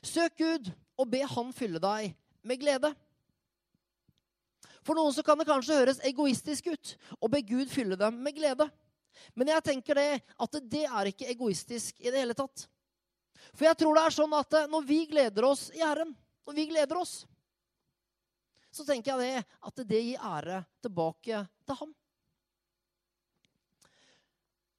Søk 0.05 0.38
Gud 0.39 0.72
og 0.98 1.10
be 1.12 1.24
Han 1.27 1.51
fylle 1.55 1.81
deg 1.84 2.13
med 2.48 2.62
glede. 2.62 2.93
For 4.88 4.96
noen 4.96 5.12
så 5.12 5.24
kan 5.25 5.39
det 5.39 5.50
kanskje 5.50 5.82
høres 5.82 6.00
egoistisk 6.08 6.70
ut 6.72 6.94
å 7.20 7.27
be 7.32 7.41
Gud 7.44 7.67
fylle 7.67 7.98
dem 8.00 8.22
med 8.24 8.38
glede. 8.38 8.70
Men 9.36 9.51
jeg 9.51 9.65
tenker 9.65 10.00
det 10.00 10.10
at 10.39 10.60
det 10.63 10.86
er 10.88 11.10
ikke 11.10 11.27
egoistisk 11.27 12.00
i 12.00 12.08
det 12.08 12.22
hele 12.22 12.38
tatt. 12.38 12.67
For 13.51 13.67
jeg 13.67 13.77
tror 13.82 13.98
det 13.98 14.06
er 14.08 14.15
sånn 14.15 14.36
at 14.38 14.58
når 14.72 14.88
vi 14.88 15.01
gleder 15.10 15.48
oss 15.50 15.67
i 15.75 15.84
Herren, 15.84 16.13
når 16.48 16.56
vi 16.56 16.70
gleder 16.72 17.01
oss, 17.01 17.20
så 18.72 18.86
tenker 18.88 19.13
jeg 19.13 19.25
det 19.25 19.46
at 19.67 19.86
det 19.89 20.01
gir 20.06 20.24
ære 20.24 20.62
tilbake 20.86 21.44
til 21.67 21.79
ham. 21.82 21.94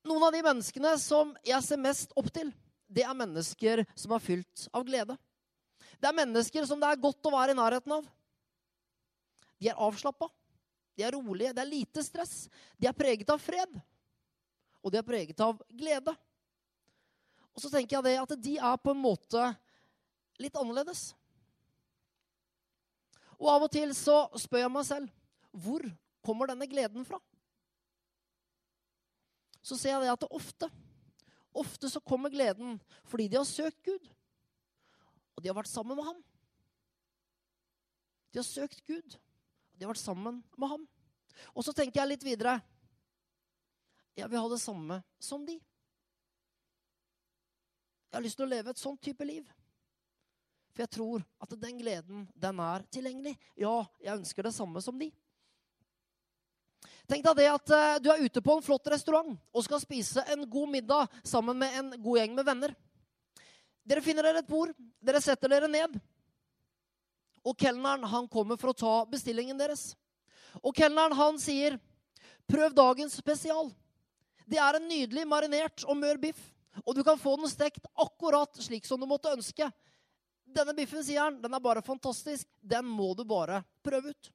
Noen 0.08 0.28
av 0.28 0.32
de 0.32 0.44
menneskene 0.46 0.94
som 1.02 1.34
jeg 1.44 1.60
ser 1.66 1.80
mest 1.82 2.14
opp 2.16 2.30
til, 2.32 2.52
det 2.88 3.04
er 3.04 3.16
mennesker 3.16 3.84
som 3.92 4.14
er 4.16 4.24
fylt 4.24 4.68
av 4.72 4.86
glede. 4.88 5.18
Det 5.98 6.08
er 6.08 6.16
mennesker 6.16 6.64
som 6.64 6.80
det 6.80 6.88
er 6.88 7.02
godt 7.02 7.28
å 7.28 7.34
være 7.34 7.52
i 7.52 7.58
nærheten 7.58 7.98
av. 7.98 8.06
De 9.58 9.70
er 9.70 9.78
avslappa, 9.78 10.28
de 10.98 11.04
er 11.06 11.14
rolige, 11.14 11.52
det 11.54 11.62
er 11.62 11.70
lite 11.70 12.02
stress. 12.06 12.48
De 12.78 12.88
er 12.88 12.96
preget 12.96 13.30
av 13.30 13.40
fred, 13.42 13.78
og 14.82 14.92
de 14.92 15.00
er 15.00 15.06
preget 15.06 15.40
av 15.42 15.60
glede. 15.70 16.14
Og 17.54 17.62
så 17.62 17.70
tenker 17.72 17.98
jeg 17.98 18.06
det 18.06 18.16
at 18.22 18.34
de 18.38 18.56
er 18.58 18.82
på 18.82 18.94
en 18.94 19.02
måte 19.02 19.48
litt 20.38 20.58
annerledes. 20.58 21.08
Og 23.38 23.50
av 23.50 23.66
og 23.66 23.72
til 23.74 23.94
så 23.94 24.24
spør 24.38 24.64
jeg 24.64 24.74
meg 24.74 24.86
selv 24.86 25.14
hvor 25.58 25.82
kommer 26.26 26.50
denne 26.50 26.66
gleden 26.70 27.06
fra? 27.06 27.18
Så 29.62 29.78
ser 29.78 29.96
jeg 29.96 30.06
det 30.06 30.12
at 30.12 30.22
det 30.22 30.34
ofte 30.34 30.68
ofte 31.58 31.90
så 31.90 32.00
kommer 32.00 32.30
gleden 32.30 32.78
fordi 33.08 33.28
de 33.28 33.38
har 33.40 33.48
søkt 33.48 33.80
Gud. 33.84 34.10
Og 35.36 35.42
de 35.42 35.50
har 35.50 35.56
vært 35.56 35.70
sammen 35.70 35.96
med 35.98 36.06
ham. 36.06 36.20
De 38.32 38.40
har 38.40 38.46
søkt 38.46 38.82
Gud. 38.86 39.16
De 39.78 39.86
har 39.86 39.94
vært 39.94 40.02
sammen 40.02 40.40
med 40.58 40.72
ham. 40.72 40.86
Og 41.54 41.62
så 41.62 41.72
tenker 41.76 42.02
jeg 42.02 42.10
litt 42.10 42.26
videre. 42.26 42.58
Jeg 44.18 44.26
vil 44.26 44.42
ha 44.42 44.50
det 44.50 44.58
samme 44.58 44.98
som 45.22 45.44
de. 45.46 45.54
Jeg 48.08 48.16
har 48.16 48.24
lyst 48.24 48.38
til 48.40 48.48
å 48.48 48.50
leve 48.50 48.72
et 48.74 48.80
sånt 48.80 49.00
type 49.04 49.24
liv. 49.28 49.46
For 50.74 50.82
jeg 50.82 50.94
tror 50.96 51.22
at 51.44 51.54
den 51.60 51.78
gleden, 51.78 52.26
den 52.34 52.60
er 52.64 52.84
tilgjengelig. 52.90 53.36
Ja, 53.58 53.84
jeg 54.02 54.18
ønsker 54.18 54.48
det 54.48 54.54
samme 54.56 54.82
som 54.82 54.98
de. 54.98 55.12
Tenk 57.08 57.24
deg 57.24 57.38
det 57.38 57.48
at 57.50 57.72
uh, 57.72 57.96
du 58.02 58.10
er 58.12 58.20
ute 58.26 58.42
på 58.44 58.58
en 58.58 58.64
flott 58.64 58.90
restaurant 58.92 59.32
og 59.32 59.64
skal 59.64 59.80
spise 59.80 60.24
en 60.28 60.44
god 60.50 60.74
middag 60.74 61.14
sammen 61.26 61.56
med 61.56 61.78
en 61.78 61.94
god 61.96 62.20
gjeng 62.20 62.34
med 62.36 62.48
venner. 62.50 62.74
Dere 63.88 64.04
finner 64.04 64.26
dere 64.26 64.42
et 64.42 64.50
bord, 64.50 64.74
dere 65.00 65.22
setter 65.24 65.48
dere 65.54 65.70
ned. 65.70 65.94
Og 67.44 67.56
kelneren 67.58 68.06
han 68.08 68.28
kommer 68.28 68.58
for 68.60 68.72
å 68.72 68.78
ta 68.78 68.94
bestillingen 69.10 69.58
deres. 69.58 69.92
Og 70.62 70.74
kelneren 70.76 71.16
han 71.16 71.38
sier, 71.38 71.78
'Prøv 72.48 72.74
dagens 72.74 73.20
spesial'. 73.20 73.74
Det 74.48 74.56
er 74.56 74.76
en 74.76 74.88
nydelig 74.88 75.26
marinert 75.28 75.84
og 75.84 75.96
mør 75.96 76.16
biff. 76.16 76.38
Og 76.86 76.94
du 76.94 77.02
kan 77.04 77.18
få 77.18 77.36
den 77.36 77.50
stekt 77.50 77.84
akkurat 77.94 78.54
slik 78.56 78.86
som 78.86 79.00
du 79.00 79.06
måtte 79.06 79.32
ønske. 79.32 79.70
Denne 80.48 80.74
biffen, 80.74 81.04
sier 81.04 81.20
han, 81.20 81.42
den 81.42 81.54
er 81.54 81.60
bare 81.60 81.84
fantastisk. 81.84 82.48
Den 82.60 82.86
må 82.86 83.14
du 83.14 83.24
bare 83.24 83.62
prøve 83.84 84.14
ut. 84.14 84.30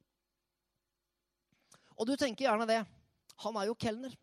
Og 1.97 2.05
du 2.07 2.15
tenker 2.15 2.45
gjerne 2.45 2.67
det. 2.69 2.83
Han 3.41 3.57
er 3.57 3.65
jo 3.69 3.75
kelner. 3.79 4.13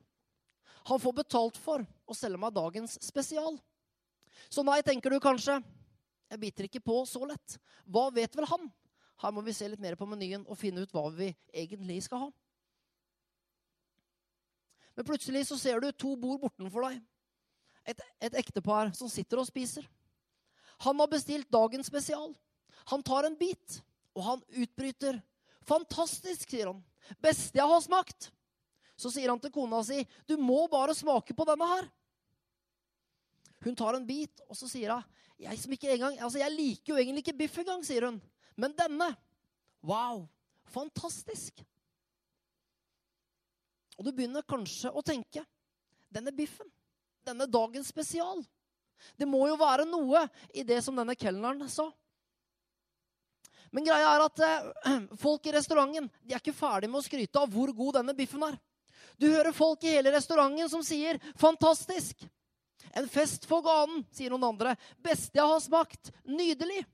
Han 0.86 1.00
får 1.02 1.12
betalt 1.12 1.58
for 1.60 1.82
å 2.06 2.16
selge 2.16 2.38
meg 2.40 2.54
dagens 2.54 2.96
spesial. 3.02 3.58
Så 4.48 4.62
nei, 4.66 4.80
tenker 4.86 5.10
du 5.10 5.18
kanskje. 5.22 5.58
Jeg 6.30 6.40
biter 6.40 6.68
ikke 6.68 6.82
på 6.84 7.00
så 7.08 7.24
lett. 7.26 7.56
Hva 7.90 8.06
vet 8.14 8.36
vel 8.38 8.46
han? 8.46 8.68
Her 9.20 9.34
må 9.34 9.42
vi 9.44 9.54
se 9.56 9.68
litt 9.68 9.82
mer 9.82 9.98
på 9.98 10.08
menyen 10.08 10.46
og 10.46 10.58
finne 10.58 10.84
ut 10.84 10.92
hva 10.94 11.08
vi 11.12 11.32
egentlig 11.52 11.98
skal 12.06 12.26
ha. 12.26 12.30
Men 14.96 15.06
plutselig 15.08 15.46
så 15.48 15.58
ser 15.58 15.80
du 15.80 15.90
to 15.92 16.14
bord 16.20 16.40
bortenfor 16.42 16.86
deg. 16.86 17.00
Et, 17.88 18.02
et 18.20 18.36
ektepar 18.40 18.92
som 18.96 19.10
sitter 19.10 19.40
og 19.40 19.48
spiser. 19.48 19.86
Han 20.84 21.00
har 21.00 21.10
bestilt 21.12 21.50
dagens 21.52 21.90
spesial. 21.90 22.32
Han 22.92 23.02
tar 23.04 23.26
en 23.28 23.36
bit, 23.36 23.80
og 24.16 24.24
han 24.24 24.44
utbryter. 24.48 25.20
'Fantastisk', 25.66 26.50
sier 26.50 26.70
han. 26.72 26.84
'Beste 27.20 27.58
jeg 27.58 27.68
har 27.68 27.80
smakt'. 27.84 28.30
Så 28.96 29.12
sier 29.12 29.28
han 29.28 29.40
til 29.40 29.52
kona 29.52 29.82
si, 29.84 30.06
'Du 30.26 30.36
må 30.36 30.66
bare 30.72 30.94
smake 30.94 31.34
på 31.36 31.44
denne 31.44 31.66
her'. 31.68 31.90
Hun 33.64 33.76
tar 33.76 33.96
en 33.96 34.06
bit, 34.06 34.40
og 34.48 34.56
så 34.56 34.68
sier 34.68 34.94
hun, 34.94 35.04
'Jeg 35.40 35.58
som 35.58 35.72
ikke 35.72 35.92
engang, 35.92 36.18
altså 36.20 36.38
jeg 36.38 36.52
liker 36.52 36.92
jo 36.92 36.98
egentlig 37.00 37.24
ikke 37.24 37.38
biff 37.38 37.58
engang', 37.58 37.84
sier 37.84 38.04
hun. 38.04 38.20
'Men 38.56 38.72
denne 38.72 39.16
Wow! 39.82 40.28
Fantastisk'. 40.68 41.64
Og 43.98 44.04
du 44.04 44.12
begynner 44.12 44.42
kanskje 44.42 44.92
å 44.92 45.02
tenke 45.04 45.44
denne 46.12 46.32
biffen, 46.32 46.66
denne 47.24 47.46
dagens 47.46 47.88
spesial 47.92 48.44
Det 49.16 49.28
må 49.28 49.46
jo 49.48 49.56
være 49.56 49.86
noe 49.88 50.26
i 50.52 50.62
det 50.62 50.82
som 50.84 50.96
denne 50.96 51.14
kelneren 51.16 51.68
sa. 51.72 51.86
Men 53.72 53.86
greia 53.86 54.10
er 54.12 54.24
at 54.26 54.42
eh, 54.44 55.06
folk 55.24 55.46
i 55.46 55.54
restauranten 55.54 56.10
de 56.20 56.34
er 56.34 56.42
ikke 56.42 56.52
ferdig 56.52 56.90
med 56.90 57.00
å 57.00 57.06
skryte 57.06 57.40
av 57.40 57.48
hvor 57.48 57.72
god 57.72 58.00
denne 58.00 58.16
biffen 58.18 58.44
er. 58.44 58.58
Du 59.16 59.28
hører 59.30 59.56
folk 59.56 59.84
i 59.84 59.94
hele 59.94 60.12
restauranten 60.12 60.68
som 60.68 60.84
sier 60.84 61.20
'fantastisk'. 61.40 62.28
En 62.96 63.08
fest 63.08 63.46
for 63.48 63.62
ganen, 63.64 64.04
sier 64.12 64.32
noen 64.32 64.48
andre. 64.50 64.76
'Beste 65.02 65.38
jeg 65.38 65.46
har 65.46 65.60
smakt'. 65.60 66.12
Nydelig. 66.24 66.84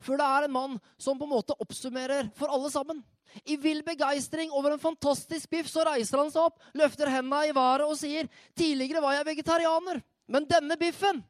Før 0.00 0.20
det 0.20 0.26
er 0.26 0.46
en 0.46 0.54
mann 0.54 0.80
som 0.98 1.18
på 1.18 1.26
en 1.26 1.34
måte 1.34 1.56
oppsummerer 1.58 2.30
for 2.38 2.52
alle 2.54 2.70
sammen. 2.70 3.02
I 3.44 3.56
vill 3.56 3.82
begeistring 3.84 4.50
over 4.50 4.72
en 4.72 4.82
fantastisk 4.82 5.50
biff 5.50 5.68
så 5.68 5.84
reiser 5.84 6.18
han 6.22 6.30
seg 6.32 6.46
opp, 6.48 6.62
løfter 6.74 7.10
hendene 7.12 7.50
i 7.50 7.56
været 7.56 7.86
og 7.86 7.98
sier, 7.98 8.28
'Tidligere 8.54 9.02
var 9.02 9.18
jeg 9.18 9.26
vegetarianer, 9.34 10.02
men 10.26 10.44
denne 10.44 10.76
biffen 10.76 11.24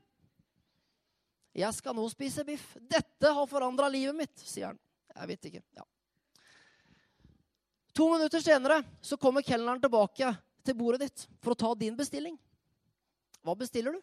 Jeg 1.55 1.75
skal 1.75 1.95
nå 1.95 2.05
spise 2.09 2.45
biff. 2.45 2.77
Dette 2.79 3.33
har 3.35 3.47
forandra 3.47 3.89
livet 3.89 4.15
mitt', 4.15 4.39
sier 4.39 4.67
han. 4.67 4.79
Jeg 5.17 5.29
vet 5.29 5.45
ikke. 5.49 5.63
Ja. 5.75 5.83
To 7.99 8.13
minutter 8.13 8.39
senere 8.41 8.85
så 9.03 9.17
kommer 9.17 9.43
kelneren 9.43 9.81
tilbake 9.81 10.37
til 10.63 10.77
bordet 10.79 11.01
ditt 11.01 11.27
for 11.43 11.51
å 11.51 11.59
ta 11.59 11.75
din 11.75 11.97
bestilling. 11.97 12.39
Hva 13.47 13.55
bestiller 13.59 13.97
du? 13.97 14.03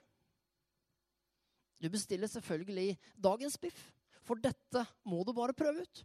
Du 1.83 1.89
bestiller 1.91 2.31
selvfølgelig 2.31 2.95
dagens 3.21 3.57
biff, 3.61 3.79
for 4.25 4.39
dette 4.41 4.85
må 5.05 5.21
du 5.25 5.33
bare 5.35 5.53
prøve 5.57 5.83
ut. 5.83 6.03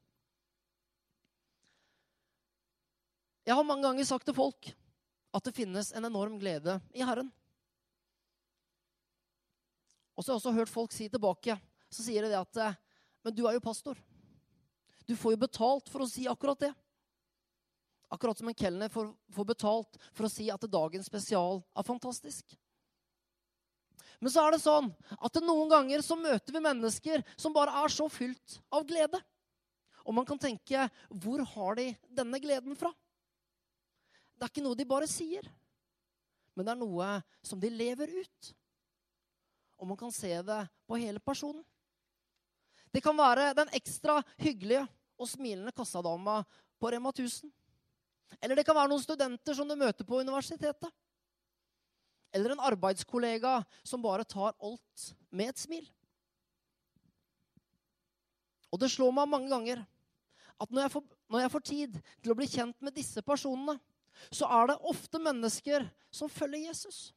Jeg 3.46 3.56
har 3.56 3.66
mange 3.66 3.86
ganger 3.86 4.06
sagt 4.06 4.26
til 4.28 4.36
folk 4.36 4.68
at 5.34 5.46
det 5.46 5.54
finnes 5.56 5.92
en 5.96 6.06
enorm 6.06 6.36
glede 6.42 6.76
i 6.94 7.02
Herren. 7.06 7.30
Og 10.14 10.24
så 10.24 10.30
har 10.30 10.36
jeg 10.36 10.42
også 10.42 10.58
hørt 10.58 10.72
folk 10.72 10.92
si 10.92 11.08
tilbake 11.08 11.56
så 11.90 12.04
sier 12.06 12.26
de 12.26 12.38
at 12.38 12.60
Men 13.24 13.34
du 13.34 13.44
er 13.46 13.56
jo 13.56 13.64
pastor. 13.64 13.98
Du 15.04 15.16
får 15.18 15.34
jo 15.34 15.42
betalt 15.42 15.90
for 15.90 16.04
å 16.04 16.08
si 16.08 16.24
akkurat 16.30 16.62
det. 16.62 16.70
Akkurat 18.10 18.38
som 18.38 18.48
en 18.48 18.56
kelner 18.56 18.88
får, 18.88 19.10
får 19.34 19.46
betalt 19.46 19.98
for 20.14 20.26
å 20.26 20.30
si 20.32 20.48
at 20.50 20.64
dagens 20.70 21.10
spesial 21.10 21.60
er 21.76 21.86
fantastisk. 21.86 22.56
Men 24.20 24.32
så 24.32 24.44
er 24.44 24.54
det 24.54 24.62
sånn 24.62 24.90
at 25.16 25.40
noen 25.44 25.70
ganger 25.70 26.02
så 26.04 26.16
møter 26.18 26.54
vi 26.54 26.62
mennesker 26.64 27.24
som 27.36 27.54
bare 27.56 27.74
er 27.82 27.92
så 27.92 28.06
fylt 28.12 28.58
av 28.72 28.86
glede. 28.88 29.20
Og 30.04 30.16
man 30.16 30.26
kan 30.28 30.40
tenke 30.40 30.86
hvor 31.08 31.42
har 31.54 31.80
de 31.80 31.90
denne 32.08 32.40
gleden 32.42 32.76
fra? 32.78 32.92
Det 34.36 34.46
er 34.46 34.52
ikke 34.52 34.64
noe 34.64 34.78
de 34.78 34.88
bare 34.88 35.08
sier, 35.10 35.44
men 36.56 36.64
det 36.64 36.72
er 36.72 36.80
noe 36.80 37.08
som 37.44 37.60
de 37.60 37.68
lever 37.72 38.12
ut. 38.22 38.54
Og 39.80 39.88
man 39.88 39.98
kan 40.00 40.12
se 40.12 40.32
det 40.44 40.60
på 40.88 40.98
hele 41.00 41.20
personen. 41.20 41.62
Det 42.90 43.02
kan 43.04 43.16
være 43.16 43.52
den 43.54 43.70
ekstra 43.76 44.18
hyggelige 44.40 44.82
og 45.20 45.28
smilende 45.28 45.72
kassadama 45.76 46.40
på 46.80 46.90
Rema 46.90 47.12
1000. 47.12 47.52
Eller 48.40 48.56
det 48.56 48.64
kan 48.66 48.76
være 48.76 48.90
noen 48.90 49.02
studenter 49.02 49.56
som 49.56 49.68
du 49.68 49.76
møter 49.78 50.06
på 50.08 50.20
universitetet. 50.24 50.90
Eller 52.32 52.54
en 52.54 52.62
arbeidskollega 52.62 53.60
som 53.82 54.02
bare 54.02 54.24
tar 54.24 54.54
alt 54.58 55.06
med 55.30 55.50
et 55.50 55.62
smil. 55.62 55.86
Og 58.70 58.78
det 58.78 58.90
slår 58.92 59.14
meg 59.14 59.30
mange 59.30 59.50
ganger 59.50 59.82
at 60.60 60.70
når 60.70 60.84
jeg, 60.84 60.92
får, 60.94 61.04
når 61.32 61.42
jeg 61.42 61.52
får 61.54 61.64
tid 61.66 61.96
til 62.22 62.32
å 62.32 62.36
bli 62.38 62.46
kjent 62.50 62.84
med 62.84 62.94
disse 62.94 63.22
personene, 63.24 63.78
så 64.28 64.46
er 64.52 64.70
det 64.70 64.82
ofte 64.90 65.20
mennesker 65.22 65.86
som 66.12 66.30
følger 66.30 66.68
Jesus. 66.68 67.10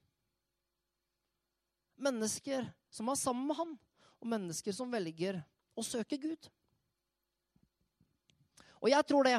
Mennesker 2.00 2.66
som 2.94 3.10
er 3.12 3.20
sammen 3.20 3.50
med 3.50 3.60
ham, 3.60 3.74
og 4.24 4.30
mennesker 4.32 4.76
som 4.76 4.92
velger 4.92 5.42
å 5.76 5.84
søke 5.84 6.18
Gud. 6.22 6.48
Og 8.80 8.90
jeg 8.92 9.08
tror 9.10 9.28
det 9.28 9.36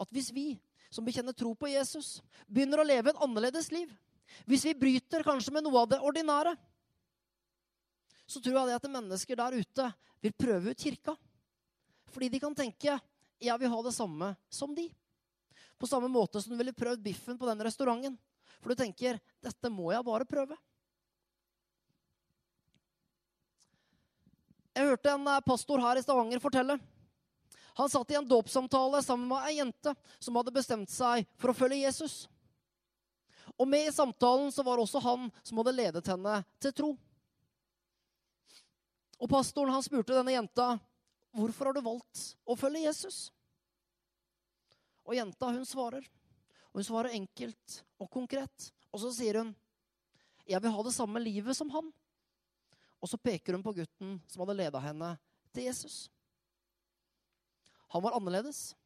at 0.00 0.12
hvis 0.12 0.30
vi 0.32 0.48
som 0.92 1.06
bekjenner 1.06 1.36
tro 1.36 1.54
på 1.54 1.70
Jesus, 1.70 2.18
begynner 2.48 2.82
å 2.82 2.86
leve 2.86 3.12
et 3.12 3.22
annerledes 3.22 3.70
liv, 3.72 3.90
hvis 4.48 4.64
vi 4.68 4.76
bryter 4.78 5.24
kanskje 5.26 5.52
med 5.54 5.66
noe 5.66 5.82
av 5.82 5.90
det 5.90 6.00
ordinære, 6.00 6.54
så 8.30 8.40
tror 8.42 8.60
jeg 8.60 8.70
det 8.70 8.78
at 8.78 8.90
mennesker 8.92 9.38
der 9.40 9.58
ute 9.58 9.86
vil 10.22 10.36
prøve 10.38 10.72
ut 10.72 10.82
kirka. 10.82 11.16
Fordi 12.10 12.28
de 12.30 12.40
kan 12.42 12.54
tenke 12.54 12.98
jeg 13.40 13.60
vil 13.62 13.72
ha 13.72 13.82
det 13.82 13.94
samme 13.96 14.34
som 14.52 14.74
de. 14.76 14.86
På 15.80 15.88
samme 15.88 16.10
måte 16.12 16.42
som 16.42 16.52
du 16.52 16.58
ville 16.60 16.76
prøvd 16.76 17.00
biffen 17.02 17.38
på 17.40 17.48
den 17.48 17.62
restauranten. 17.64 18.18
For 18.60 18.70
du 18.70 18.82
tenker 18.82 19.18
'dette 19.40 19.70
må 19.72 19.92
jeg 19.92 20.04
bare 20.04 20.28
prøve'. 20.28 20.58
Jeg 24.76 24.86
hørte 24.86 25.10
en 25.10 25.26
eh, 25.26 25.40
pastor 25.40 25.80
her 25.80 25.98
i 25.98 26.02
Stavanger 26.02 26.40
fortelle. 26.40 26.78
Han 27.74 27.88
satt 27.88 28.10
i 28.10 28.14
en 28.18 28.28
dåpssamtale 28.28 29.02
sammen 29.02 29.28
med 29.28 29.48
ei 29.48 29.56
jente 29.58 29.94
som 30.18 30.36
hadde 30.36 30.54
bestemt 30.54 30.90
seg 30.92 31.26
for 31.40 31.50
å 31.50 31.56
følge 31.56 31.82
Jesus. 31.82 32.28
Og 33.58 33.68
med 33.68 33.88
i 33.88 33.94
samtalen 33.94 34.52
så 34.52 34.64
var 34.66 34.80
også 34.80 35.02
han 35.04 35.28
som 35.42 35.60
hadde 35.60 35.76
ledet 35.76 36.06
henne 36.10 36.40
til 36.62 36.74
tro. 36.76 36.90
Og 39.20 39.28
pastoren 39.28 39.74
han 39.74 39.84
spurte 39.84 40.16
denne 40.16 40.32
jenta 40.34 40.72
hvorfor 41.36 41.70
har 41.70 41.76
du 41.76 41.84
valgt 41.84 42.22
å 42.48 42.56
følge 42.58 42.86
Jesus. 42.86 43.28
Og 45.04 45.16
jenta, 45.16 45.50
hun 45.52 45.66
svarer. 45.66 46.06
Og 46.70 46.80
hun 46.80 46.86
svarer 46.86 47.16
enkelt 47.18 47.80
og 48.00 48.10
konkret. 48.12 48.70
Og 48.90 49.02
så 49.02 49.12
sier 49.14 49.38
hun, 49.42 49.54
'Jeg 50.46 50.62
vil 50.62 50.72
ha 50.72 50.82
det 50.82 50.94
samme 50.94 51.20
livet 51.20 51.56
som 51.56 51.70
han.' 51.70 51.92
Og 53.00 53.08
så 53.08 53.16
peker 53.16 53.54
hun 53.54 53.62
på 53.62 53.72
gutten 53.72 54.20
som 54.28 54.40
hadde 54.42 54.56
leda 54.56 54.78
henne 54.78 55.18
til 55.54 55.64
Jesus. 55.64 56.10
Han 57.88 58.02
var 58.02 58.12
annerledes. 58.12 58.76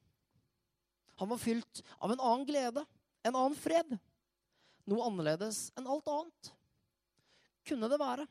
Han 1.16 1.28
var 1.28 1.38
fylt 1.38 1.82
av 2.00 2.12
en 2.12 2.20
annen 2.20 2.46
glede, 2.46 2.84
en 3.22 3.36
annen 3.36 3.56
fred. 3.58 3.98
Noe 4.90 5.06
annerledes 5.08 5.68
enn 5.78 5.88
alt 5.88 6.08
annet. 6.12 6.50
Kunne 7.64 7.88
det 7.88 8.00
være? 8.00 8.26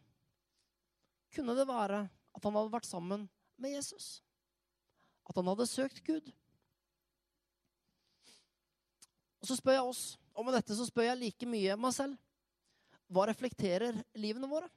Kunne 1.33 1.55
det 1.57 1.65
være 1.69 2.03
at 2.07 2.45
han 2.45 2.59
hadde 2.59 2.75
vært 2.75 2.89
sammen 2.89 3.25
med 3.57 3.73
Jesus? 3.73 4.19
at 5.29 5.39
han 5.39 5.47
hadde 5.47 5.69
søkt 5.69 6.03
Gud. 6.05 6.29
Og 9.43 9.49
så 9.49 9.57
spør 9.59 9.77
jeg 9.77 9.89
oss, 9.91 10.03
og 10.33 10.47
med 10.47 10.55
dette 10.57 10.75
så 10.75 10.87
spør 10.87 11.09
jeg 11.09 11.19
like 11.19 11.49
mye 11.49 11.75
meg 11.79 11.95
selv. 11.95 12.15
Hva 13.13 13.27
reflekterer 13.29 13.99
livene 14.17 14.49
våre? 14.49 14.69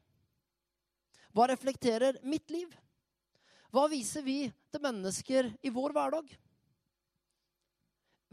Hva 1.35 1.47
reflekterer 1.51 2.19
mitt 2.27 2.51
liv? 2.53 2.73
Hva 3.75 3.87
viser 3.93 4.25
vi 4.25 4.47
til 4.73 4.83
mennesker 4.83 5.51
i 5.63 5.73
vår 5.73 5.95
hverdag? 5.97 6.31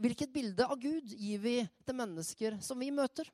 Hvilket 0.00 0.32
bilde 0.32 0.66
av 0.66 0.78
Gud 0.80 1.12
gir 1.14 1.38
vi 1.38 1.56
til 1.86 1.96
mennesker 1.96 2.58
som 2.64 2.80
vi 2.82 2.90
møter? 2.94 3.28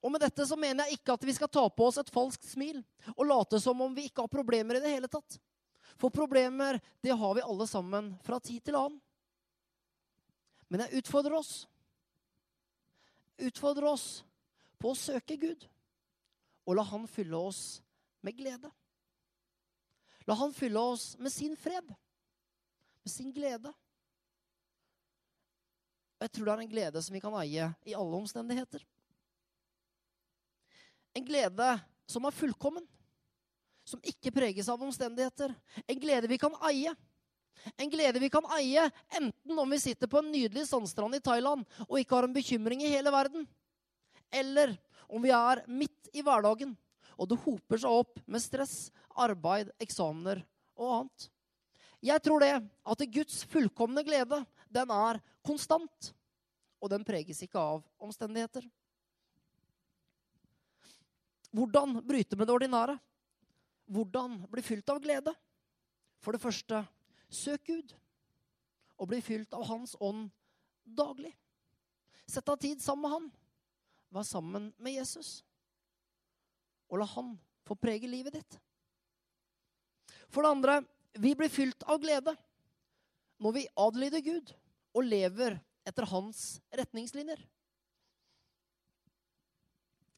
Og 0.00 0.12
med 0.12 0.22
dette 0.24 0.44
så 0.48 0.56
mener 0.56 0.88
jeg 0.88 0.98
ikke 0.98 1.16
at 1.18 1.24
vi 1.26 1.34
skal 1.36 1.50
ta 1.52 1.66
på 1.68 1.86
oss 1.90 1.98
et 2.00 2.12
falskt 2.12 2.46
smil 2.48 2.80
og 3.12 3.26
late 3.28 3.60
som 3.60 3.80
om 3.84 3.92
vi 3.92 4.06
ikke 4.08 4.24
har 4.24 4.32
problemer 4.32 4.78
i 4.78 4.84
det 4.84 4.94
hele 4.94 5.10
tatt. 5.10 5.36
For 6.00 6.10
problemer, 6.10 6.78
det 7.04 7.12
har 7.12 7.34
vi 7.36 7.44
alle 7.44 7.66
sammen 7.68 8.14
fra 8.24 8.38
tid 8.40 8.64
til 8.64 8.78
annen. 8.78 8.96
Men 10.72 10.86
jeg 10.86 11.02
utfordrer 11.02 11.36
oss. 11.36 11.52
Utfordrer 13.36 13.90
oss 13.90 14.06
på 14.80 14.94
å 14.94 14.98
søke 14.98 15.36
Gud 15.36 15.66
og 16.64 16.78
la 16.78 16.84
Han 16.86 17.04
fylle 17.10 17.36
oss 17.36 17.82
med 18.24 18.38
glede. 18.38 18.70
La 20.26 20.38
Han 20.38 20.54
fylle 20.56 20.80
oss 20.80 21.12
med 21.18 21.34
sin 21.34 21.56
fred, 21.58 21.92
med 23.02 23.12
sin 23.12 23.32
glede. 23.34 23.72
Og 26.22 26.28
jeg 26.28 26.36
tror 26.36 26.46
det 26.46 26.52
er 26.52 26.60
en 26.62 26.70
glede 26.70 27.00
som 27.02 27.14
vi 27.16 27.20
kan 27.24 27.34
eie 27.40 27.64
i 27.82 27.94
alle 27.98 28.18
omstendigheter. 28.20 28.84
En 31.18 31.24
glede 31.26 31.70
som 32.06 32.28
er 32.28 32.36
fullkommen, 32.36 32.84
som 33.82 33.98
ikke 34.06 34.30
preges 34.30 34.68
av 34.70 34.84
omstendigheter. 34.86 35.50
En 35.82 35.98
glede 35.98 36.30
vi 36.30 36.38
kan 36.38 36.54
eie. 36.70 36.92
En 37.74 37.90
glede 37.90 38.22
vi 38.22 38.30
kan 38.30 38.46
eie 38.54 38.86
enten 39.18 39.58
om 39.58 39.74
vi 39.74 39.80
sitter 39.82 40.06
på 40.06 40.22
en 40.22 40.30
nydelig 40.30 40.68
sandstrand 40.70 41.18
i 41.18 41.24
Thailand 41.26 41.66
og 41.88 41.98
ikke 41.98 42.14
har 42.14 42.30
en 42.30 42.38
bekymring 42.38 42.86
i 42.86 42.94
hele 42.94 43.10
verden, 43.10 43.50
eller 44.30 44.78
om 45.10 45.26
vi 45.26 45.34
er 45.34 45.66
midt 45.66 46.14
i 46.14 46.22
hverdagen 46.22 46.78
og 47.18 47.32
det 47.34 47.42
hoper 47.42 47.82
seg 47.82 47.98
opp 47.98 48.22
med 48.30 48.46
stress, 48.46 48.76
arbeid, 49.18 49.74
eksamener 49.82 50.46
og 50.78 50.94
annet. 51.00 51.32
Jeg 52.02 52.22
tror 52.22 52.42
det 52.42 52.54
at 52.62 53.06
Guds 53.14 53.42
fullkomne 53.50 54.06
glede, 54.06 54.42
den 54.72 54.92
er 54.94 55.20
konstant. 55.44 56.12
Og 56.82 56.90
den 56.90 57.04
preges 57.06 57.42
ikke 57.44 57.60
av 57.60 57.82
omstendigheter. 58.02 58.64
Hvordan 61.52 62.00
bryte 62.06 62.36
med 62.36 62.48
det 62.48 62.54
ordinære? 62.56 62.96
Hvordan 63.92 64.40
bli 64.50 64.64
fylt 64.64 64.88
av 64.90 65.02
glede? 65.04 65.34
For 66.22 66.34
det 66.34 66.42
første, 66.42 66.80
søk 67.28 67.66
Gud 67.68 67.92
og 68.96 69.10
bli 69.10 69.20
fylt 69.24 69.54
av 69.54 69.66
Hans 69.68 69.94
ånd 70.00 70.30
daglig. 70.82 71.32
Sett 72.26 72.48
av 72.48 72.56
tid 72.62 72.82
sammen 72.82 73.04
med 73.04 73.14
Han. 73.14 73.30
Vær 74.12 74.26
sammen 74.26 74.70
med 74.78 74.96
Jesus. 74.96 75.42
Og 76.88 77.02
la 77.02 77.08
Han 77.14 77.34
få 77.66 77.76
prege 77.78 78.10
livet 78.10 78.38
ditt. 78.38 78.58
For 80.32 80.42
det 80.42 80.54
andre, 80.56 80.80
vi 81.20 81.34
blir 81.36 81.52
fylt 81.52 81.84
av 81.84 82.00
glede 82.00 82.34
når 83.42 83.56
vi 83.58 83.68
adlyder 83.76 84.24
Gud 84.24 84.52
og 84.92 85.06
lever 85.06 85.58
etter 85.88 86.06
Hans 86.08 86.60
retningslinjer. 86.74 87.40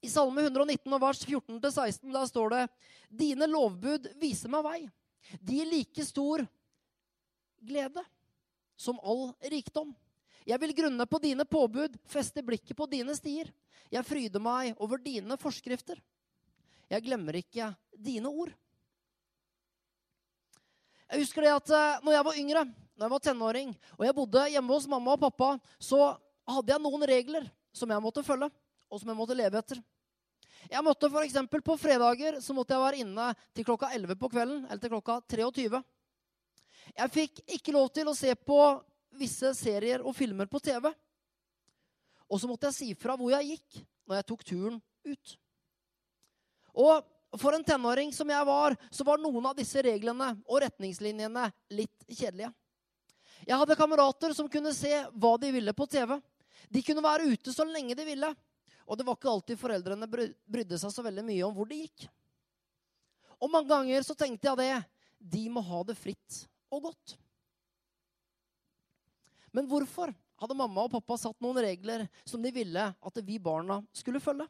I 0.04 0.10
Salme 0.12 0.42
119 0.44 1.00
vers 1.00 1.22
14-16 1.24 2.12
da 2.12 2.26
står 2.28 2.50
det 2.52 2.64
Dine 3.08 3.48
lovbud 3.48 4.10
viser 4.20 4.52
meg 4.52 4.66
vei. 4.66 4.80
De 5.40 5.60
gir 5.60 5.70
like 5.70 6.04
stor 6.04 6.44
glede 7.64 8.02
som 8.76 9.00
all 9.00 9.30
rikdom. 9.48 9.94
Jeg 10.44 10.60
vil 10.60 10.74
grunne 10.76 11.06
på 11.08 11.20
dine 11.22 11.46
påbud, 11.48 11.96
feste 12.04 12.44
blikket 12.44 12.76
på 12.76 12.88
dine 12.90 13.14
stier. 13.16 13.48
Jeg 13.88 14.04
fryder 14.04 14.42
meg 14.44 14.76
over 14.82 15.00
dine 15.00 15.38
forskrifter. 15.40 15.96
Jeg 16.90 17.04
glemmer 17.06 17.38
ikke 17.40 17.70
dine 17.96 18.28
ord. 18.28 18.52
Jeg 21.08 21.22
husker 21.22 21.46
det 21.46 21.52
at 21.54 21.72
eh, 21.72 22.02
når 22.04 22.16
jeg 22.16 22.26
var 22.26 22.40
yngre, 22.42 22.64
når 22.94 23.06
jeg 23.06 23.12
var 23.14 23.24
tenåring, 23.26 23.72
og 23.98 24.04
jeg 24.06 24.14
bodde 24.14 24.44
hjemme 24.54 24.74
hos 24.76 24.86
mamma 24.90 25.16
og 25.16 25.22
pappa, 25.24 25.54
så 25.82 26.14
hadde 26.46 26.72
jeg 26.74 26.82
noen 26.84 27.06
regler 27.10 27.48
som 27.74 27.90
jeg 27.90 28.04
måtte 28.04 28.22
følge, 28.26 28.50
og 28.90 29.00
som 29.00 29.10
jeg 29.10 29.18
måtte 29.18 29.36
leve 29.36 29.58
etter. 29.58 29.80
Jeg 30.70 30.84
måtte 30.84 31.10
eksempel, 31.24 31.60
På 31.60 31.76
fredager 31.76 32.40
så 32.40 32.54
måtte 32.54 32.72
jeg 32.72 32.80
være 32.80 33.00
inne 33.02 33.34
til 33.52 33.64
klokka 33.64 33.90
11 33.92 34.16
på 34.16 34.28
kvelden, 34.28 34.64
eller 34.64 34.80
til 34.80 34.90
klokka 34.90 35.20
23. 35.28 35.82
Jeg 36.94 37.10
fikk 37.10 37.40
ikke 37.58 37.72
lov 37.72 37.88
til 37.90 38.08
å 38.08 38.14
se 38.14 38.34
på 38.34 38.60
visse 39.18 39.54
serier 39.54 40.02
og 40.02 40.14
filmer 40.16 40.46
på 40.46 40.60
TV. 40.60 40.88
Og 42.30 42.40
så 42.40 42.48
måtte 42.48 42.70
jeg 42.70 42.78
si 42.78 42.94
fra 42.94 43.16
hvor 43.18 43.34
jeg 43.34 43.56
gikk 43.56 43.84
når 44.06 44.20
jeg 44.20 44.28
tok 44.30 44.44
turen 44.44 44.80
ut. 45.04 45.36
Og 46.74 47.38
for 47.40 47.54
en 47.56 47.64
tenåring 47.66 48.12
som 48.14 48.30
jeg 48.30 48.46
var, 48.46 48.76
så 48.90 49.04
var 49.06 49.20
noen 49.20 49.50
av 49.50 49.56
disse 49.58 49.80
reglene 49.82 50.34
og 50.46 50.62
retningslinjene 50.64 51.48
litt 51.74 52.06
kjedelige. 52.08 52.52
Jeg 53.44 53.60
hadde 53.60 53.76
kamerater 53.76 54.32
som 54.36 54.48
kunne 54.48 54.72
se 54.76 54.92
hva 55.12 55.34
de 55.40 55.50
ville 55.52 55.74
på 55.76 55.86
TV. 55.90 56.16
De 56.72 56.82
kunne 56.84 57.04
være 57.04 57.28
ute 57.34 57.52
så 57.52 57.66
lenge 57.68 57.96
de 57.96 58.06
ville. 58.06 58.30
Og 58.84 58.98
det 58.98 59.06
var 59.06 59.16
ikke 59.18 59.32
alltid 59.32 59.60
foreldrene 59.60 60.08
brydde 60.08 60.78
seg 60.80 60.92
så 60.92 61.04
veldig 61.04 61.24
mye 61.26 61.44
om 61.46 61.54
hvor 61.56 61.68
de 61.68 61.82
gikk. 61.84 62.06
Og 63.40 63.52
mange 63.52 63.68
ganger 63.68 64.04
så 64.06 64.16
tenkte 64.16 64.48
jeg 64.48 64.60
det. 64.60 64.72
De 65.36 65.44
må 65.52 65.62
ha 65.64 65.82
det 65.88 65.96
fritt 65.96 66.40
og 66.72 66.88
godt. 66.88 67.16
Men 69.54 69.68
hvorfor 69.70 70.10
hadde 70.40 70.58
mamma 70.58 70.84
og 70.86 70.92
pappa 70.96 71.16
satt 71.20 71.40
noen 71.44 71.60
regler 71.62 72.08
som 72.26 72.42
de 72.42 72.50
ville 72.52 72.88
at 72.90 73.20
vi 73.24 73.38
barna 73.40 73.78
skulle 73.94 74.22
følge? 74.22 74.48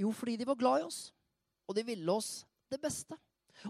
Jo, 0.00 0.10
fordi 0.10 0.38
de 0.40 0.46
var 0.48 0.58
glad 0.58 0.80
i 0.82 0.86
oss, 0.88 1.12
og 1.68 1.76
de 1.76 1.84
ville 1.86 2.14
oss 2.14 2.42
det 2.72 2.80
beste. 2.82 3.14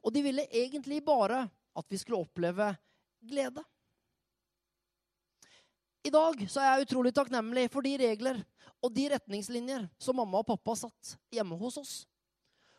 Og 0.01 0.09
de 0.15 0.23
ville 0.25 0.47
egentlig 0.49 1.03
bare 1.05 1.43
at 1.75 1.91
vi 1.91 1.99
skulle 2.01 2.23
oppleve 2.25 2.71
glede. 3.29 3.65
I 6.05 6.13
dag 6.13 6.43
så 6.53 6.61
er 6.61 6.69
jeg 6.69 6.89
utrolig 6.89 7.15
takknemlig 7.17 7.69
for 7.73 7.85
de 7.85 7.95
regler 8.01 8.41
og 8.85 8.93
de 8.93 9.07
retningslinjer 9.15 9.87
som 10.03 10.19
mamma 10.21 10.43
og 10.43 10.49
pappa 10.51 10.75
satt 10.77 11.15
hjemme 11.33 11.57
hos 11.57 11.79
oss. 11.81 11.95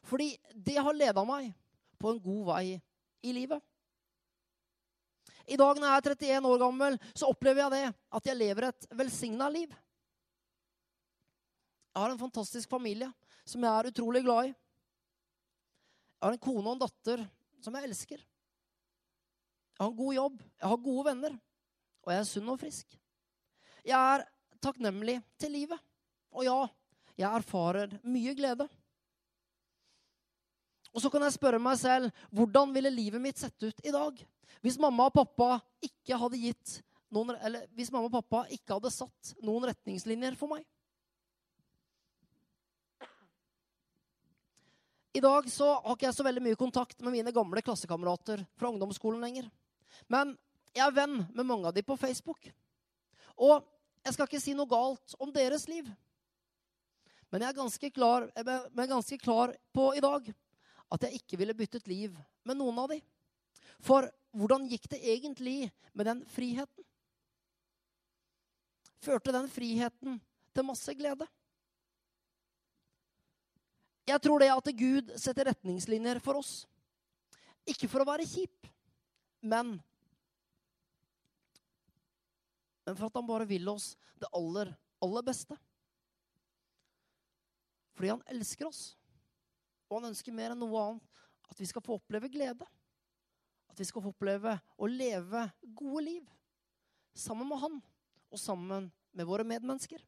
Fordi 0.05 0.35
det 0.53 0.77
har 0.77 0.93
leda 0.93 1.23
meg 1.25 1.49
på 1.97 2.11
en 2.11 2.19
god 2.21 2.43
vei 2.51 2.65
i 3.25 3.33
livet. 3.33 3.61
I 5.45 5.57
dag 5.57 5.77
når 5.77 5.87
jeg 5.87 5.95
er 5.95 6.05
31 6.11 6.51
år 6.51 6.61
gammel, 6.61 6.99
så 7.13 7.29
opplever 7.29 7.65
jeg 7.65 7.73
det 7.73 7.97
at 8.17 8.29
jeg 8.29 8.37
lever 8.37 8.69
et 8.69 8.87
velsigna 8.97 9.49
liv. 9.53 9.73
Jeg 11.95 12.01
har 12.01 12.13
en 12.13 12.21
fantastisk 12.21 12.69
familie 12.69 13.09
som 13.45 13.63
jeg 13.63 13.71
er 13.71 13.89
utrolig 13.89 14.21
glad 14.25 14.51
i. 14.51 14.53
Jeg 16.15 16.27
har 16.27 16.37
en 16.37 16.45
kone 16.45 16.65
og 16.65 16.73
en 16.75 16.81
datter 16.85 17.25
som 17.61 17.77
jeg 17.77 17.89
elsker. 17.89 18.23
Jeg 19.75 19.83
har 19.83 19.91
en 19.91 19.97
god 19.97 20.15
jobb, 20.15 20.39
jeg 20.61 20.71
har 20.71 20.85
gode 20.85 21.05
venner, 21.09 21.33
og 22.05 22.13
jeg 22.13 22.21
er 22.21 22.29
sunn 22.29 22.51
og 22.53 22.59
frisk. 22.61 22.97
Jeg 23.85 24.15
er 24.15 24.23
takknemlig 24.63 25.17
til 25.41 25.51
livet. 25.51 25.81
Og 26.35 26.47
ja, 26.47 26.59
jeg 27.19 27.41
erfarer 27.41 27.97
mye 28.07 28.33
glede. 28.37 28.67
Og 30.95 31.03
så 31.03 31.11
kan 31.11 31.25
jeg 31.25 31.35
spørre 31.35 31.59
meg 31.59 31.75
selv 31.79 32.07
hvordan 32.31 32.71
ville 32.75 32.93
livet 32.93 33.19
mitt 33.19 33.39
sett 33.41 33.67
ut 33.67 33.83
i 33.83 33.91
dag 33.91 34.21
hvis 34.63 34.77
mamma 34.79 35.09
og 35.09 35.13
pappa 35.13 35.57
ikke 35.83 36.17
hadde 36.17 36.39
gitt 36.39 36.77
noen, 37.13 37.35
eller 37.35 37.67
hvis 37.75 37.91
mamma 37.93 38.07
og 38.07 38.15
pappa 38.15 38.45
ikke 38.55 38.77
hadde 38.77 38.93
satt 38.93 39.35
noen 39.45 39.67
retningslinjer 39.69 40.37
for 40.39 40.55
meg? 40.55 40.63
I 45.15 45.21
dag 45.23 45.45
så 45.51 45.67
har 45.75 45.93
ikke 45.93 46.07
jeg 46.07 46.17
så 46.17 46.25
veldig 46.25 46.43
mye 46.47 46.59
kontakt 46.59 47.03
med 47.03 47.13
mine 47.13 47.35
gamle 47.35 47.61
klassekamerater 47.63 48.41
fra 48.57 48.71
ungdomsskolen 48.71 49.21
lenger. 49.23 49.51
Men 50.11 50.33
jeg 50.75 50.83
er 50.85 50.95
venn 50.95 51.21
med 51.31 51.47
mange 51.47 51.69
av 51.69 51.75
de 51.75 51.83
på 51.85 51.97
Facebook. 51.99 52.49
Og 53.35 53.63
jeg 54.05 54.15
skal 54.15 54.29
ikke 54.29 54.41
si 54.43 54.53
noe 54.55 54.69
galt 54.69 55.15
om 55.21 55.31
deres 55.33 55.67
liv. 55.71 55.87
Men 57.31 57.43
jeg 57.43 57.51
er 57.51 57.57
ganske 57.57 57.91
klar, 57.91 58.27
jeg 58.35 58.45
er 58.45 58.91
ganske 58.91 59.17
klar 59.19 59.55
på 59.75 59.89
i 59.97 60.03
dag 60.03 60.27
at 60.93 61.07
jeg 61.07 61.19
ikke 61.19 61.39
ville 61.41 61.55
byttet 61.57 61.87
liv 61.89 62.13
med 62.45 62.59
noen 62.59 62.77
av 62.83 62.91
de. 62.91 62.99
For 63.83 64.07
hvordan 64.35 64.67
gikk 64.69 64.87
det 64.91 65.01
egentlig 65.01 65.71
med 65.93 66.07
den 66.07 66.21
friheten? 66.31 66.85
Førte 69.01 69.33
den 69.35 69.49
friheten 69.51 70.19
til 70.55 70.67
masse 70.67 70.93
glede? 70.97 71.27
Jeg 74.05 74.21
tror 74.21 74.41
det 74.41 74.51
at 74.53 74.71
Gud 74.77 75.11
setter 75.17 75.49
retningslinjer 75.49 76.21
for 76.21 76.37
oss. 76.37 76.53
Ikke 77.65 77.89
for 77.89 78.03
å 78.03 78.07
være 78.07 78.27
kjip, 78.29 78.69
men 79.45 79.77
men 82.85 82.93
for 82.93 83.07
at 83.07 83.15
han 83.17 83.25
bare 83.25 83.47
vil 83.49 83.65
oss 83.71 83.95
det 84.21 84.29
aller, 84.37 84.69
aller 85.01 85.25
beste. 85.25 85.57
Fordi 87.97 88.11
han 88.13 88.21
elsker 88.29 88.69
oss. 88.69 88.83
Og 89.89 89.97
han 89.97 90.11
ønsker 90.11 90.35
mer 90.35 90.53
enn 90.53 90.61
noe 90.61 90.83
annet 90.83 91.23
at 91.49 91.61
vi 91.61 91.67
skal 91.69 91.83
få 91.85 91.97
oppleve 91.97 92.29
glede. 92.29 92.67
At 93.71 93.81
vi 93.81 93.87
skal 93.89 94.03
få 94.05 94.13
oppleve 94.13 94.53
å 94.77 94.89
leve 94.89 95.47
gode 95.73 96.05
liv 96.05 96.29
sammen 97.15 97.47
med 97.49 97.61
Han 97.63 97.79
og 98.29 98.39
sammen 98.41 98.91
med 99.15 99.27
våre 99.27 99.45
medmennesker. 99.47 100.01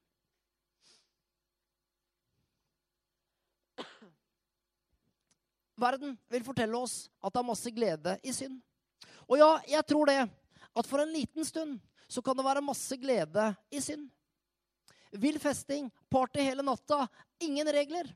Verden 5.77 6.17
vil 6.33 6.45
fortelle 6.45 6.77
oss 6.77 7.05
at 7.21 7.33
det 7.33 7.41
er 7.41 7.47
masse 7.47 7.71
glede 7.73 8.17
i 8.25 8.33
synd. 8.33 8.57
Og 9.27 9.39
ja, 9.39 9.49
jeg 9.67 9.85
tror 9.87 10.09
det. 10.09 10.21
At 10.77 10.87
for 10.87 11.01
en 11.01 11.11
liten 11.13 11.45
stund 11.45 11.79
så 12.07 12.21
kan 12.23 12.37
det 12.37 12.45
være 12.45 12.63
masse 12.63 12.95
glede 12.99 13.49
i 13.73 13.81
synd. 13.83 14.07
Vill 15.17 15.39
festing, 15.39 15.89
party 16.11 16.43
hele 16.43 16.63
natta, 16.63 17.07
ingen 17.43 17.67
regler. 17.71 18.09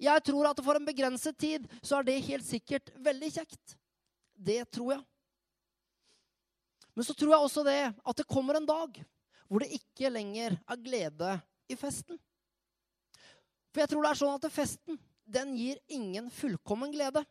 Jeg 0.00 0.24
tror 0.24 0.50
at 0.50 0.60
for 0.64 0.78
en 0.78 0.88
begrenset 0.88 1.36
tid 1.38 1.68
så 1.84 1.98
er 1.98 2.08
det 2.08 2.24
helt 2.26 2.46
sikkert 2.46 2.92
veldig 3.04 3.30
kjekt. 3.36 3.76
Det 4.32 4.64
tror 4.72 4.96
jeg. 4.96 5.02
Men 6.92 7.06
så 7.08 7.16
tror 7.16 7.34
jeg 7.34 7.46
også 7.46 7.64
det 7.64 7.80
at 7.92 8.18
det 8.18 8.28
kommer 8.28 8.58
en 8.58 8.68
dag 8.68 9.00
hvor 9.48 9.62
det 9.62 9.76
ikke 9.76 10.12
lenger 10.12 10.56
er 10.56 10.80
glede 10.80 11.32
i 11.72 11.76
festen. 11.76 12.16
For 13.72 13.82
jeg 13.82 13.92
tror 13.92 14.04
det 14.04 14.12
er 14.12 14.20
sånn 14.20 14.36
at 14.36 14.52
festen 14.52 15.00
den 15.32 15.54
gir 15.56 15.80
ingen 15.92 16.28
fullkommen 16.32 16.92
glede. 16.92 17.22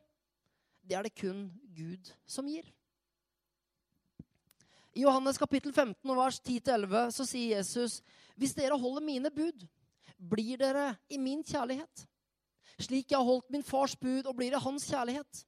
Det 0.81 0.97
er 0.97 1.05
det 1.05 1.17
kun 1.17 1.49
Gud 1.75 2.09
som 2.25 2.47
gir. 2.49 2.65
I 4.91 5.05
Johannes 5.05 5.37
kapittel 5.39 5.71
15 5.71 6.15
vers 6.17 6.41
10-11 6.41 7.11
så 7.15 7.25
sier 7.27 7.57
Jesus 7.57 8.01
hvis 8.35 8.55
dere 8.57 8.79
holder 8.79 9.03
mine 9.05 9.31
bud, 9.31 9.63
blir 10.17 10.59
dere 10.59 10.95
i 11.09 11.19
min 11.21 11.43
kjærlighet. 11.45 12.05
Slik 12.81 13.11
jeg 13.11 13.19
har 13.19 13.27
holdt 13.27 13.51
min 13.53 13.63
fars 13.63 13.95
bud 13.95 14.27
og 14.27 14.35
blir 14.35 14.55
i 14.55 14.61
hans 14.61 14.87
kjærlighet. 14.89 15.43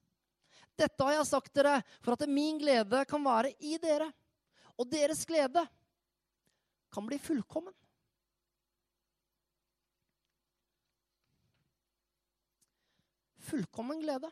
Dette 0.78 1.06
har 1.06 1.18
jeg 1.18 1.28
sagt 1.28 1.52
dere 1.54 1.78
for 2.00 2.16
at 2.16 2.28
min 2.30 2.58
glede 2.58 3.04
kan 3.10 3.24
være 3.24 3.52
i 3.60 3.76
dere, 3.82 4.08
og 4.78 4.88
deres 4.90 5.22
glede 5.28 5.62
kan 6.94 7.06
bli 7.06 7.18
fullkommen. 7.18 7.74
Fullkommen 13.44 14.00
glede. 14.00 14.30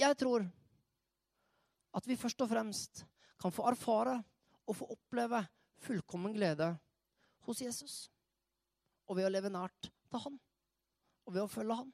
Jeg 0.00 0.16
tror 0.18 0.48
at 1.96 2.06
vi 2.06 2.18
først 2.18 2.42
og 2.44 2.50
fremst 2.50 3.04
kan 3.40 3.52
få 3.54 3.66
erfare 3.70 4.20
og 4.66 4.76
få 4.76 4.88
oppleve 4.94 5.42
fullkommen 5.82 6.34
glede 6.36 6.72
hos 7.46 7.62
Jesus. 7.62 7.94
Og 9.08 9.18
ved 9.18 9.26
å 9.26 9.32
leve 9.32 9.50
nært 9.52 9.90
til 10.10 10.24
han. 10.24 10.36
Og 11.26 11.34
ved 11.34 11.44
å 11.44 11.50
følge 11.50 11.78
han. 11.80 11.90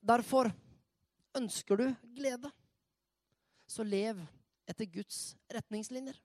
Derfor 0.00 0.50
ønsker 1.36 1.76
du 1.76 1.86
glede, 2.16 2.50
så 3.68 3.84
lev 3.86 4.18
etter 4.68 4.88
Guds 4.90 5.34
retningslinjer. 5.52 6.16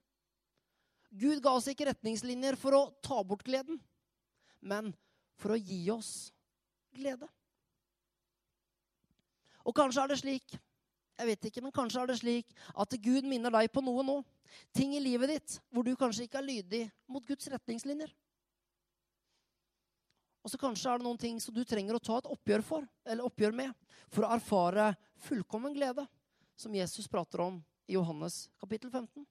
Gud 1.16 1.40
ga 1.44 1.52
oss 1.56 1.68
ikke 1.70 1.86
retningslinjer 1.90 2.56
for 2.60 2.76
å 2.76 2.82
ta 3.04 3.20
bort 3.24 3.44
gleden, 3.46 3.78
men 4.60 4.90
for 5.38 5.54
å 5.54 5.60
gi 5.60 5.84
oss 5.92 6.30
glede. 6.96 7.28
Og 9.66 9.74
kanskje 9.76 10.02
er 10.02 10.12
det 10.12 10.20
slik 10.20 10.56
jeg 11.16 11.28
vet 11.30 11.48
ikke, 11.48 11.62
men 11.64 11.72
kanskje 11.72 12.02
er 12.02 12.10
det 12.10 12.18
slik 12.20 12.50
at 12.76 12.96
Gud 13.00 13.24
minner 13.28 13.54
deg 13.54 13.70
på 13.72 13.82
noe 13.84 14.04
nå. 14.04 14.16
Ting 14.76 14.92
i 14.96 15.02
livet 15.02 15.32
ditt 15.32 15.56
hvor 15.72 15.86
du 15.86 15.94
kanskje 15.98 16.26
ikke 16.26 16.40
er 16.42 16.48
lydig 16.48 16.82
mot 17.10 17.24
Guds 17.26 17.48
retningslinjer. 17.52 18.12
Og 20.44 20.52
så 20.52 20.60
kanskje 20.60 20.92
er 20.92 21.00
det 21.00 21.06
noen 21.08 21.18
ting 21.18 21.40
som 21.42 21.56
du 21.56 21.64
trenger 21.66 21.96
å 21.96 22.02
ta 22.02 22.20
et 22.20 22.28
oppgjør 22.30 22.62
for, 22.62 22.84
eller 23.02 23.26
oppgjør 23.26 23.56
med, 23.56 23.72
for 24.14 24.22
å 24.22 24.34
erfare 24.36 24.92
fullkommen 25.26 25.74
glede, 25.74 26.04
som 26.54 26.76
Jesus 26.76 27.08
prater 27.10 27.42
om 27.42 27.58
i 27.88 27.96
Johannes 27.96 28.44
kapittel 28.60 28.92
15. 28.92 29.24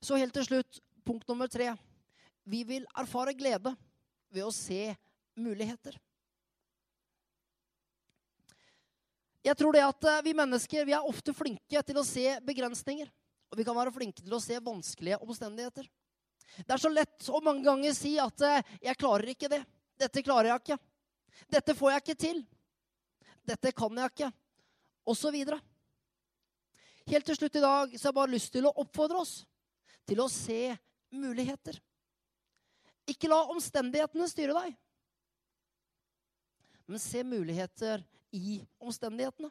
Så 0.00 0.16
helt 0.16 0.32
til 0.32 0.46
slutt, 0.46 0.80
punkt 1.04 1.28
nummer 1.28 1.50
tre. 1.50 1.74
Vi 2.48 2.62
vil 2.64 2.86
erfare 2.96 3.34
glede 3.36 3.74
ved 4.32 4.46
å 4.46 4.54
se 4.54 4.94
muligheter. 5.36 5.98
Jeg 9.48 9.56
tror 9.56 9.72
det 9.72 9.80
at 9.80 10.08
eh, 10.10 10.24
vi 10.26 10.34
mennesker 10.36 10.84
vi 10.84 10.92
er 10.92 11.06
ofte 11.08 11.32
flinke 11.32 11.80
til 11.86 12.00
å 12.00 12.04
se 12.04 12.26
begrensninger. 12.44 13.08
Og 13.48 13.56
vi 13.56 13.64
kan 13.64 13.76
være 13.78 13.94
flinke 13.94 14.20
til 14.20 14.34
å 14.36 14.42
se 14.44 14.58
vanskelige 14.60 15.20
omstendigheter. 15.24 15.86
Det 16.58 16.74
er 16.74 16.82
så 16.82 16.90
lett 16.92 17.28
å 17.32 17.40
mange 17.44 17.64
ganger 17.64 17.94
si 17.96 18.18
at 18.20 18.44
eh, 18.44 18.62
'jeg 18.82 19.00
klarer 19.00 19.32
ikke 19.32 19.48
det'. 19.48 19.64
'Dette 19.96 20.22
klarer 20.22 20.52
jeg 20.52 20.60
ikke'. 20.60 20.78
'Dette 21.48 21.74
får 21.74 21.90
jeg 21.92 22.02
ikke 22.02 22.20
til'. 22.24 22.44
'Dette 23.46 23.72
kan 23.72 23.96
jeg 23.96 24.12
ikke'. 24.12 24.32
Og 25.08 25.16
så 25.16 25.32
videre. 25.32 25.60
Helt 27.08 27.24
til 27.24 27.36
slutt 27.36 27.56
i 27.56 27.64
dag 27.64 27.96
så 27.96 28.04
har 28.04 28.12
jeg 28.12 28.20
bare 28.20 28.34
lyst 28.36 28.52
til 28.52 28.66
å 28.68 28.74
oppfordre 28.76 29.22
oss 29.24 29.46
til 30.04 30.20
å 30.20 30.28
se 30.28 30.76
muligheter. 31.08 31.80
Ikke 33.08 33.30
la 33.32 33.40
omstendighetene 33.48 34.28
styre 34.28 34.52
deg, 34.52 34.76
men 36.84 37.00
se 37.00 37.22
muligheter 37.24 38.04
i 38.30 38.60
omstendighetene. 38.82 39.50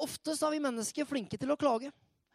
Ofte 0.00 0.32
er 0.32 0.54
vi 0.54 0.62
mennesker 0.64 1.08
flinke 1.08 1.38
til 1.38 1.52
å 1.52 1.58
klage. 1.60 1.90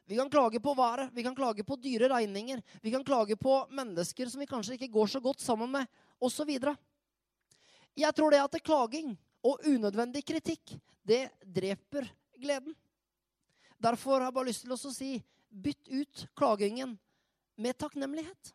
Vi 0.05 0.17
kan 0.19 0.29
klage 0.29 0.59
på 0.61 0.73
været, 0.77 1.09
vi 1.13 1.23
kan 1.25 1.35
klage 1.35 1.63
på 1.65 1.77
dyre 1.81 2.11
regninger, 2.11 2.61
vi 2.81 2.91
kan 2.93 3.03
klage 3.03 3.35
på 3.41 3.55
mennesker 3.73 4.29
som 4.29 4.43
vi 4.43 4.45
kanskje 4.45 4.75
ikke 4.77 4.91
går 4.93 5.07
så 5.15 5.21
godt 5.21 5.41
sammen 5.41 5.71
med, 5.73 5.87
osv. 6.21 6.51
Jeg 7.95 8.13
tror 8.13 8.35
det 8.35 8.43
at 8.43 8.59
klaging 8.61 9.15
og 9.45 9.65
unødvendig 9.65 10.21
kritikk, 10.25 10.75
det 11.01 11.29
dreper 11.41 12.05
gleden. 12.37 12.75
Derfor 13.81 14.19
har 14.19 14.29
jeg 14.29 14.37
bare 14.37 14.49
lyst 14.51 14.65
til 14.65 14.75
å 14.75 14.77
si 14.77 15.09
bytt 15.49 15.89
ut 15.89 16.27
klagingen 16.37 16.95
med 17.57 17.77
takknemlighet. 17.77 18.53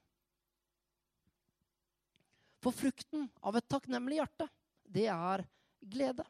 For 2.61 2.77
frukten 2.77 3.27
av 3.43 3.57
et 3.57 3.69
takknemlig 3.71 4.21
hjerte, 4.21 4.47
det 4.91 5.07
er 5.13 5.45
glede. 5.81 6.27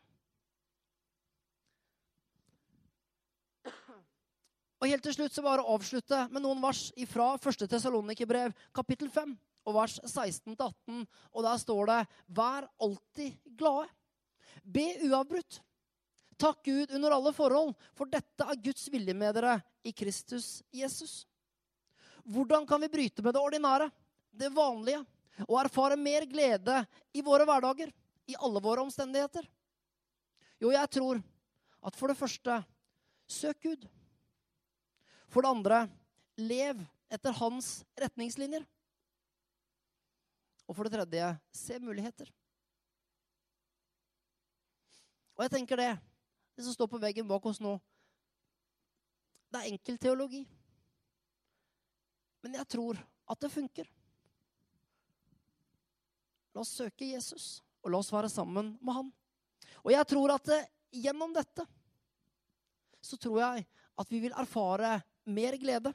Og 4.81 4.89
helt 4.89 5.05
til 5.05 5.13
slutt 5.13 5.35
så 5.37 5.45
bare 5.45 5.65
avslutte 5.69 6.23
med 6.33 6.41
noen 6.41 6.61
vers 6.63 6.87
fra 7.11 7.35
1. 7.37 7.67
Tessalonikerbrev, 7.69 8.55
kapittel 8.73 9.11
5, 9.13 9.35
og 9.69 9.77
vers 9.77 9.99
16-18. 10.07 11.03
Og 11.37 11.45
der 11.45 11.59
står 11.61 11.91
det 11.91 11.99
Vær 12.39 12.69
alltid 12.81 13.37
glade. 13.61 13.91
Be 14.65 14.87
uavbrutt. 15.05 15.61
Takk 16.41 16.65
Gud 16.65 16.95
under 16.97 17.13
alle 17.13 17.35
forhold, 17.37 17.75
for 17.93 18.09
dette 18.09 18.47
er 18.49 18.63
Guds 18.65 18.87
vilje 18.89 19.13
med 19.13 19.37
dere 19.37 19.59
i 19.85 19.93
Kristus 19.93 20.63
Jesus. 20.73 21.27
Hvordan 22.25 22.65
kan 22.69 22.81
vi 22.81 22.89
bryte 22.89 23.23
med 23.25 23.37
det 23.37 23.43
ordinære, 23.43 23.91
det 24.33 24.49
vanlige, 24.57 25.03
og 25.45 25.59
erfare 25.61 26.01
mer 26.01 26.25
glede 26.29 26.81
i 27.13 27.21
våre 27.25 27.45
hverdager? 27.49 27.93
I 28.31 28.39
alle 28.39 28.63
våre 28.63 28.85
omstendigheter? 28.85 29.47
Jo, 30.61 30.73
jeg 30.75 30.91
tror 30.93 31.21
at 31.81 31.97
for 31.97 32.13
det 32.13 32.19
første 32.19 32.61
søk 33.31 33.63
Gud. 33.65 33.87
For 35.31 35.43
det 35.45 35.53
andre 35.55 35.81
lev 36.41 36.83
etter 37.11 37.35
hans 37.41 37.81
retningslinjer. 37.99 38.67
Og 40.69 40.77
for 40.77 40.87
det 40.87 40.95
tredje 40.95 41.33
se 41.57 41.79
muligheter. 41.83 42.29
Og 45.35 45.47
jeg 45.47 45.55
tenker 45.55 45.81
det, 45.81 45.93
det 46.55 46.67
som 46.67 46.75
står 46.77 46.91
på 46.93 47.01
veggen 47.01 47.29
bak 47.29 47.47
oss 47.49 47.63
nå 47.65 47.79
Det 49.51 49.63
er 49.63 49.71
enkel 49.73 49.97
teologi. 49.99 50.45
Men 52.45 52.55
jeg 52.61 52.69
tror 52.77 53.01
at 53.31 53.41
det 53.41 53.51
funker. 53.51 53.89
La 56.55 56.63
oss 56.63 56.77
søke 56.77 57.09
Jesus 57.09 57.59
og 57.81 57.93
la 57.93 58.01
oss 58.01 58.13
være 58.13 58.31
sammen 58.33 58.75
med 58.81 58.97
han. 58.97 59.11
Og 59.85 59.93
jeg 59.95 60.09
tror 60.11 60.35
at 60.37 60.53
eh, 60.55 60.69
gjennom 61.03 61.33
dette 61.35 61.65
så 63.01 63.17
tror 63.17 63.41
jeg 63.41 63.67
at 64.01 64.13
vi 64.13 64.21
vil 64.25 64.37
erfare 64.37 64.99
mer 65.31 65.57
glede. 65.61 65.93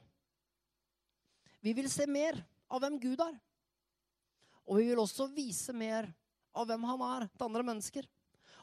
Vi 1.61 1.73
vil 1.77 1.89
se 1.91 2.07
mer 2.09 2.37
av 2.69 2.81
hvem 2.81 2.97
Gud 3.01 3.21
er. 3.21 3.35
Og 4.65 4.79
vi 4.79 4.89
vil 4.89 5.01
også 5.01 5.27
vise 5.33 5.73
mer 5.77 6.07
av 6.55 6.67
hvem 6.69 6.85
han 6.89 7.03
er 7.05 7.27
til 7.29 7.47
andre 7.47 7.65
mennesker. 7.65 8.07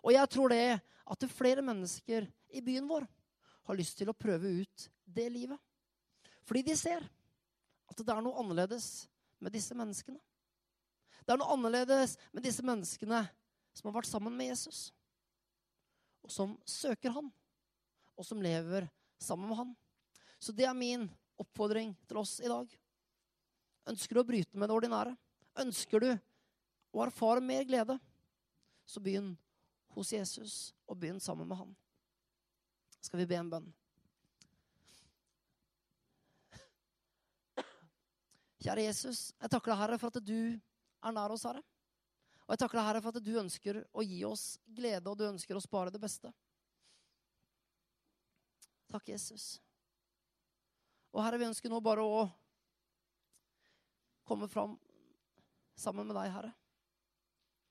Og 0.03 0.15
jeg 0.15 0.31
tror 0.35 0.51
det 0.51 0.81
at 0.83 1.29
flere 1.31 1.63
mennesker 1.63 2.27
i 2.51 2.63
byen 2.65 2.89
vår 2.91 3.07
har 3.69 3.79
lyst 3.79 3.99
til 4.01 4.11
å 4.11 4.17
prøve 4.17 4.51
ut 4.63 4.89
det 5.07 5.29
livet. 5.31 5.59
Fordi 6.43 6.65
de 6.67 6.77
ser 6.79 7.05
at 7.91 7.99
det 7.99 8.11
er 8.11 8.23
noe 8.25 8.39
annerledes 8.43 9.07
med 9.43 9.55
disse 9.55 9.77
menneskene. 9.79 10.19
Det 11.23 11.35
er 11.35 11.39
noe 11.41 11.55
annerledes 11.55 12.17
med 12.35 12.45
disse 12.45 12.65
menneskene 12.67 13.23
som 13.73 13.89
har 13.89 13.97
vært 14.01 14.11
sammen 14.11 14.35
med 14.37 14.51
Jesus, 14.51 14.91
og 16.23 16.33
som 16.35 16.57
søker 16.69 17.15
han, 17.15 17.31
og 18.19 18.27
som 18.27 18.43
lever 18.43 18.89
sammen 19.23 19.49
med 19.51 19.59
han. 19.59 19.75
Så 20.43 20.55
det 20.55 20.67
er 20.67 20.77
min 20.77 21.07
oppfordring 21.41 21.95
til 22.09 22.21
oss 22.21 22.39
i 22.43 22.51
dag. 22.51 22.67
Ønsker 23.91 24.15
du 24.15 24.23
å 24.23 24.27
bryte 24.27 24.59
med 24.59 24.71
det 24.71 24.77
ordinære? 24.77 25.15
Ønsker 25.63 26.03
du 26.03 26.11
å 26.13 27.05
erfare 27.05 27.43
mer 27.45 27.65
glede? 27.67 27.99
Så 28.87 29.01
begynn 29.03 29.33
hos 29.95 30.13
Jesus 30.13 30.57
og 30.87 30.99
begynn 30.99 31.21
sammen 31.23 31.49
med 31.49 31.59
han. 31.59 31.71
Skal 33.03 33.23
vi 33.23 33.29
be 33.31 33.39
en 33.39 33.51
bønn? 33.53 33.71
Kjære 38.63 38.85
Jesus, 38.87 39.33
jeg 39.43 39.51
takker 39.51 39.73
deg, 39.73 39.81
Herre, 39.81 39.99
for 39.99 40.13
at 40.13 40.23
du 40.23 40.55
er 41.03 41.15
nær 41.15 41.35
oss, 41.35 41.45
Herre. 41.49 41.63
Og 42.47 42.55
jeg 42.55 42.63
takker 42.63 42.79
deg, 42.79 42.87
Herre, 42.89 43.03
for 43.03 43.17
at 43.17 43.25
du 43.25 43.33
ønsker 43.41 43.83
å 43.93 44.05
gi 44.05 44.23
oss 44.29 44.47
glede, 44.67 45.09
og 45.11 45.19
du 45.19 45.27
ønsker 45.29 45.57
å 45.57 45.63
spare 45.63 45.93
det 45.95 46.01
beste. 46.03 46.33
Takk, 48.93 49.09
Jesus. 49.09 49.57
Og 51.13 51.23
Herre, 51.25 51.39
vi 51.41 51.49
ønsker 51.49 51.73
nå 51.73 51.81
bare 51.85 52.05
å 52.05 52.25
komme 54.29 54.49
fram 54.49 54.75
sammen 55.79 56.09
med 56.09 56.19
deg, 56.19 56.33
Herre. 56.35 56.53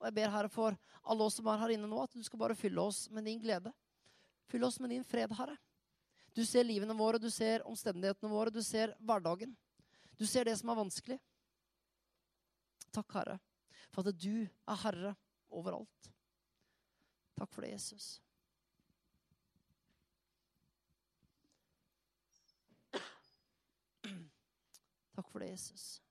Og 0.00 0.08
jeg 0.08 0.16
ber, 0.18 0.32
Herre, 0.34 0.50
for 0.50 0.78
alle 1.02 1.26
oss 1.26 1.38
som 1.38 1.46
er 1.50 1.60
her 1.62 1.74
inne 1.76 1.90
nå, 1.90 2.00
at 2.02 2.14
du 2.14 2.22
skal 2.26 2.40
bare 2.40 2.58
fylle 2.58 2.82
oss 2.82 3.04
med 3.14 3.26
din 3.28 3.40
glede. 3.42 3.70
Fyll 4.50 4.66
oss 4.66 4.80
med 4.82 4.90
din 4.90 5.04
fred, 5.06 5.30
Herre. 5.38 5.54
Du 6.34 6.42
ser 6.48 6.64
livene 6.64 6.96
våre, 6.96 7.20
du 7.20 7.28
ser 7.30 7.62
omstendighetene 7.68 8.32
våre, 8.32 8.50
du 8.50 8.62
ser 8.64 8.96
hverdagen. 8.98 9.52
Du 10.18 10.24
ser 10.26 10.48
det 10.48 10.56
som 10.58 10.72
er 10.72 10.80
vanskelig. 10.80 11.18
Takk, 12.92 13.14
Herre, 13.16 13.38
for 13.92 14.08
at 14.08 14.18
du 14.20 14.44
er 14.44 14.82
herre 14.84 15.14
overalt. 15.50 16.12
Takk 17.36 17.54
for 17.54 17.64
det, 17.64 17.72
Jesus. 17.72 18.20
Takk 25.16 25.28
for 25.30 25.38
det, 25.40 25.50
Jesus. 25.50 26.02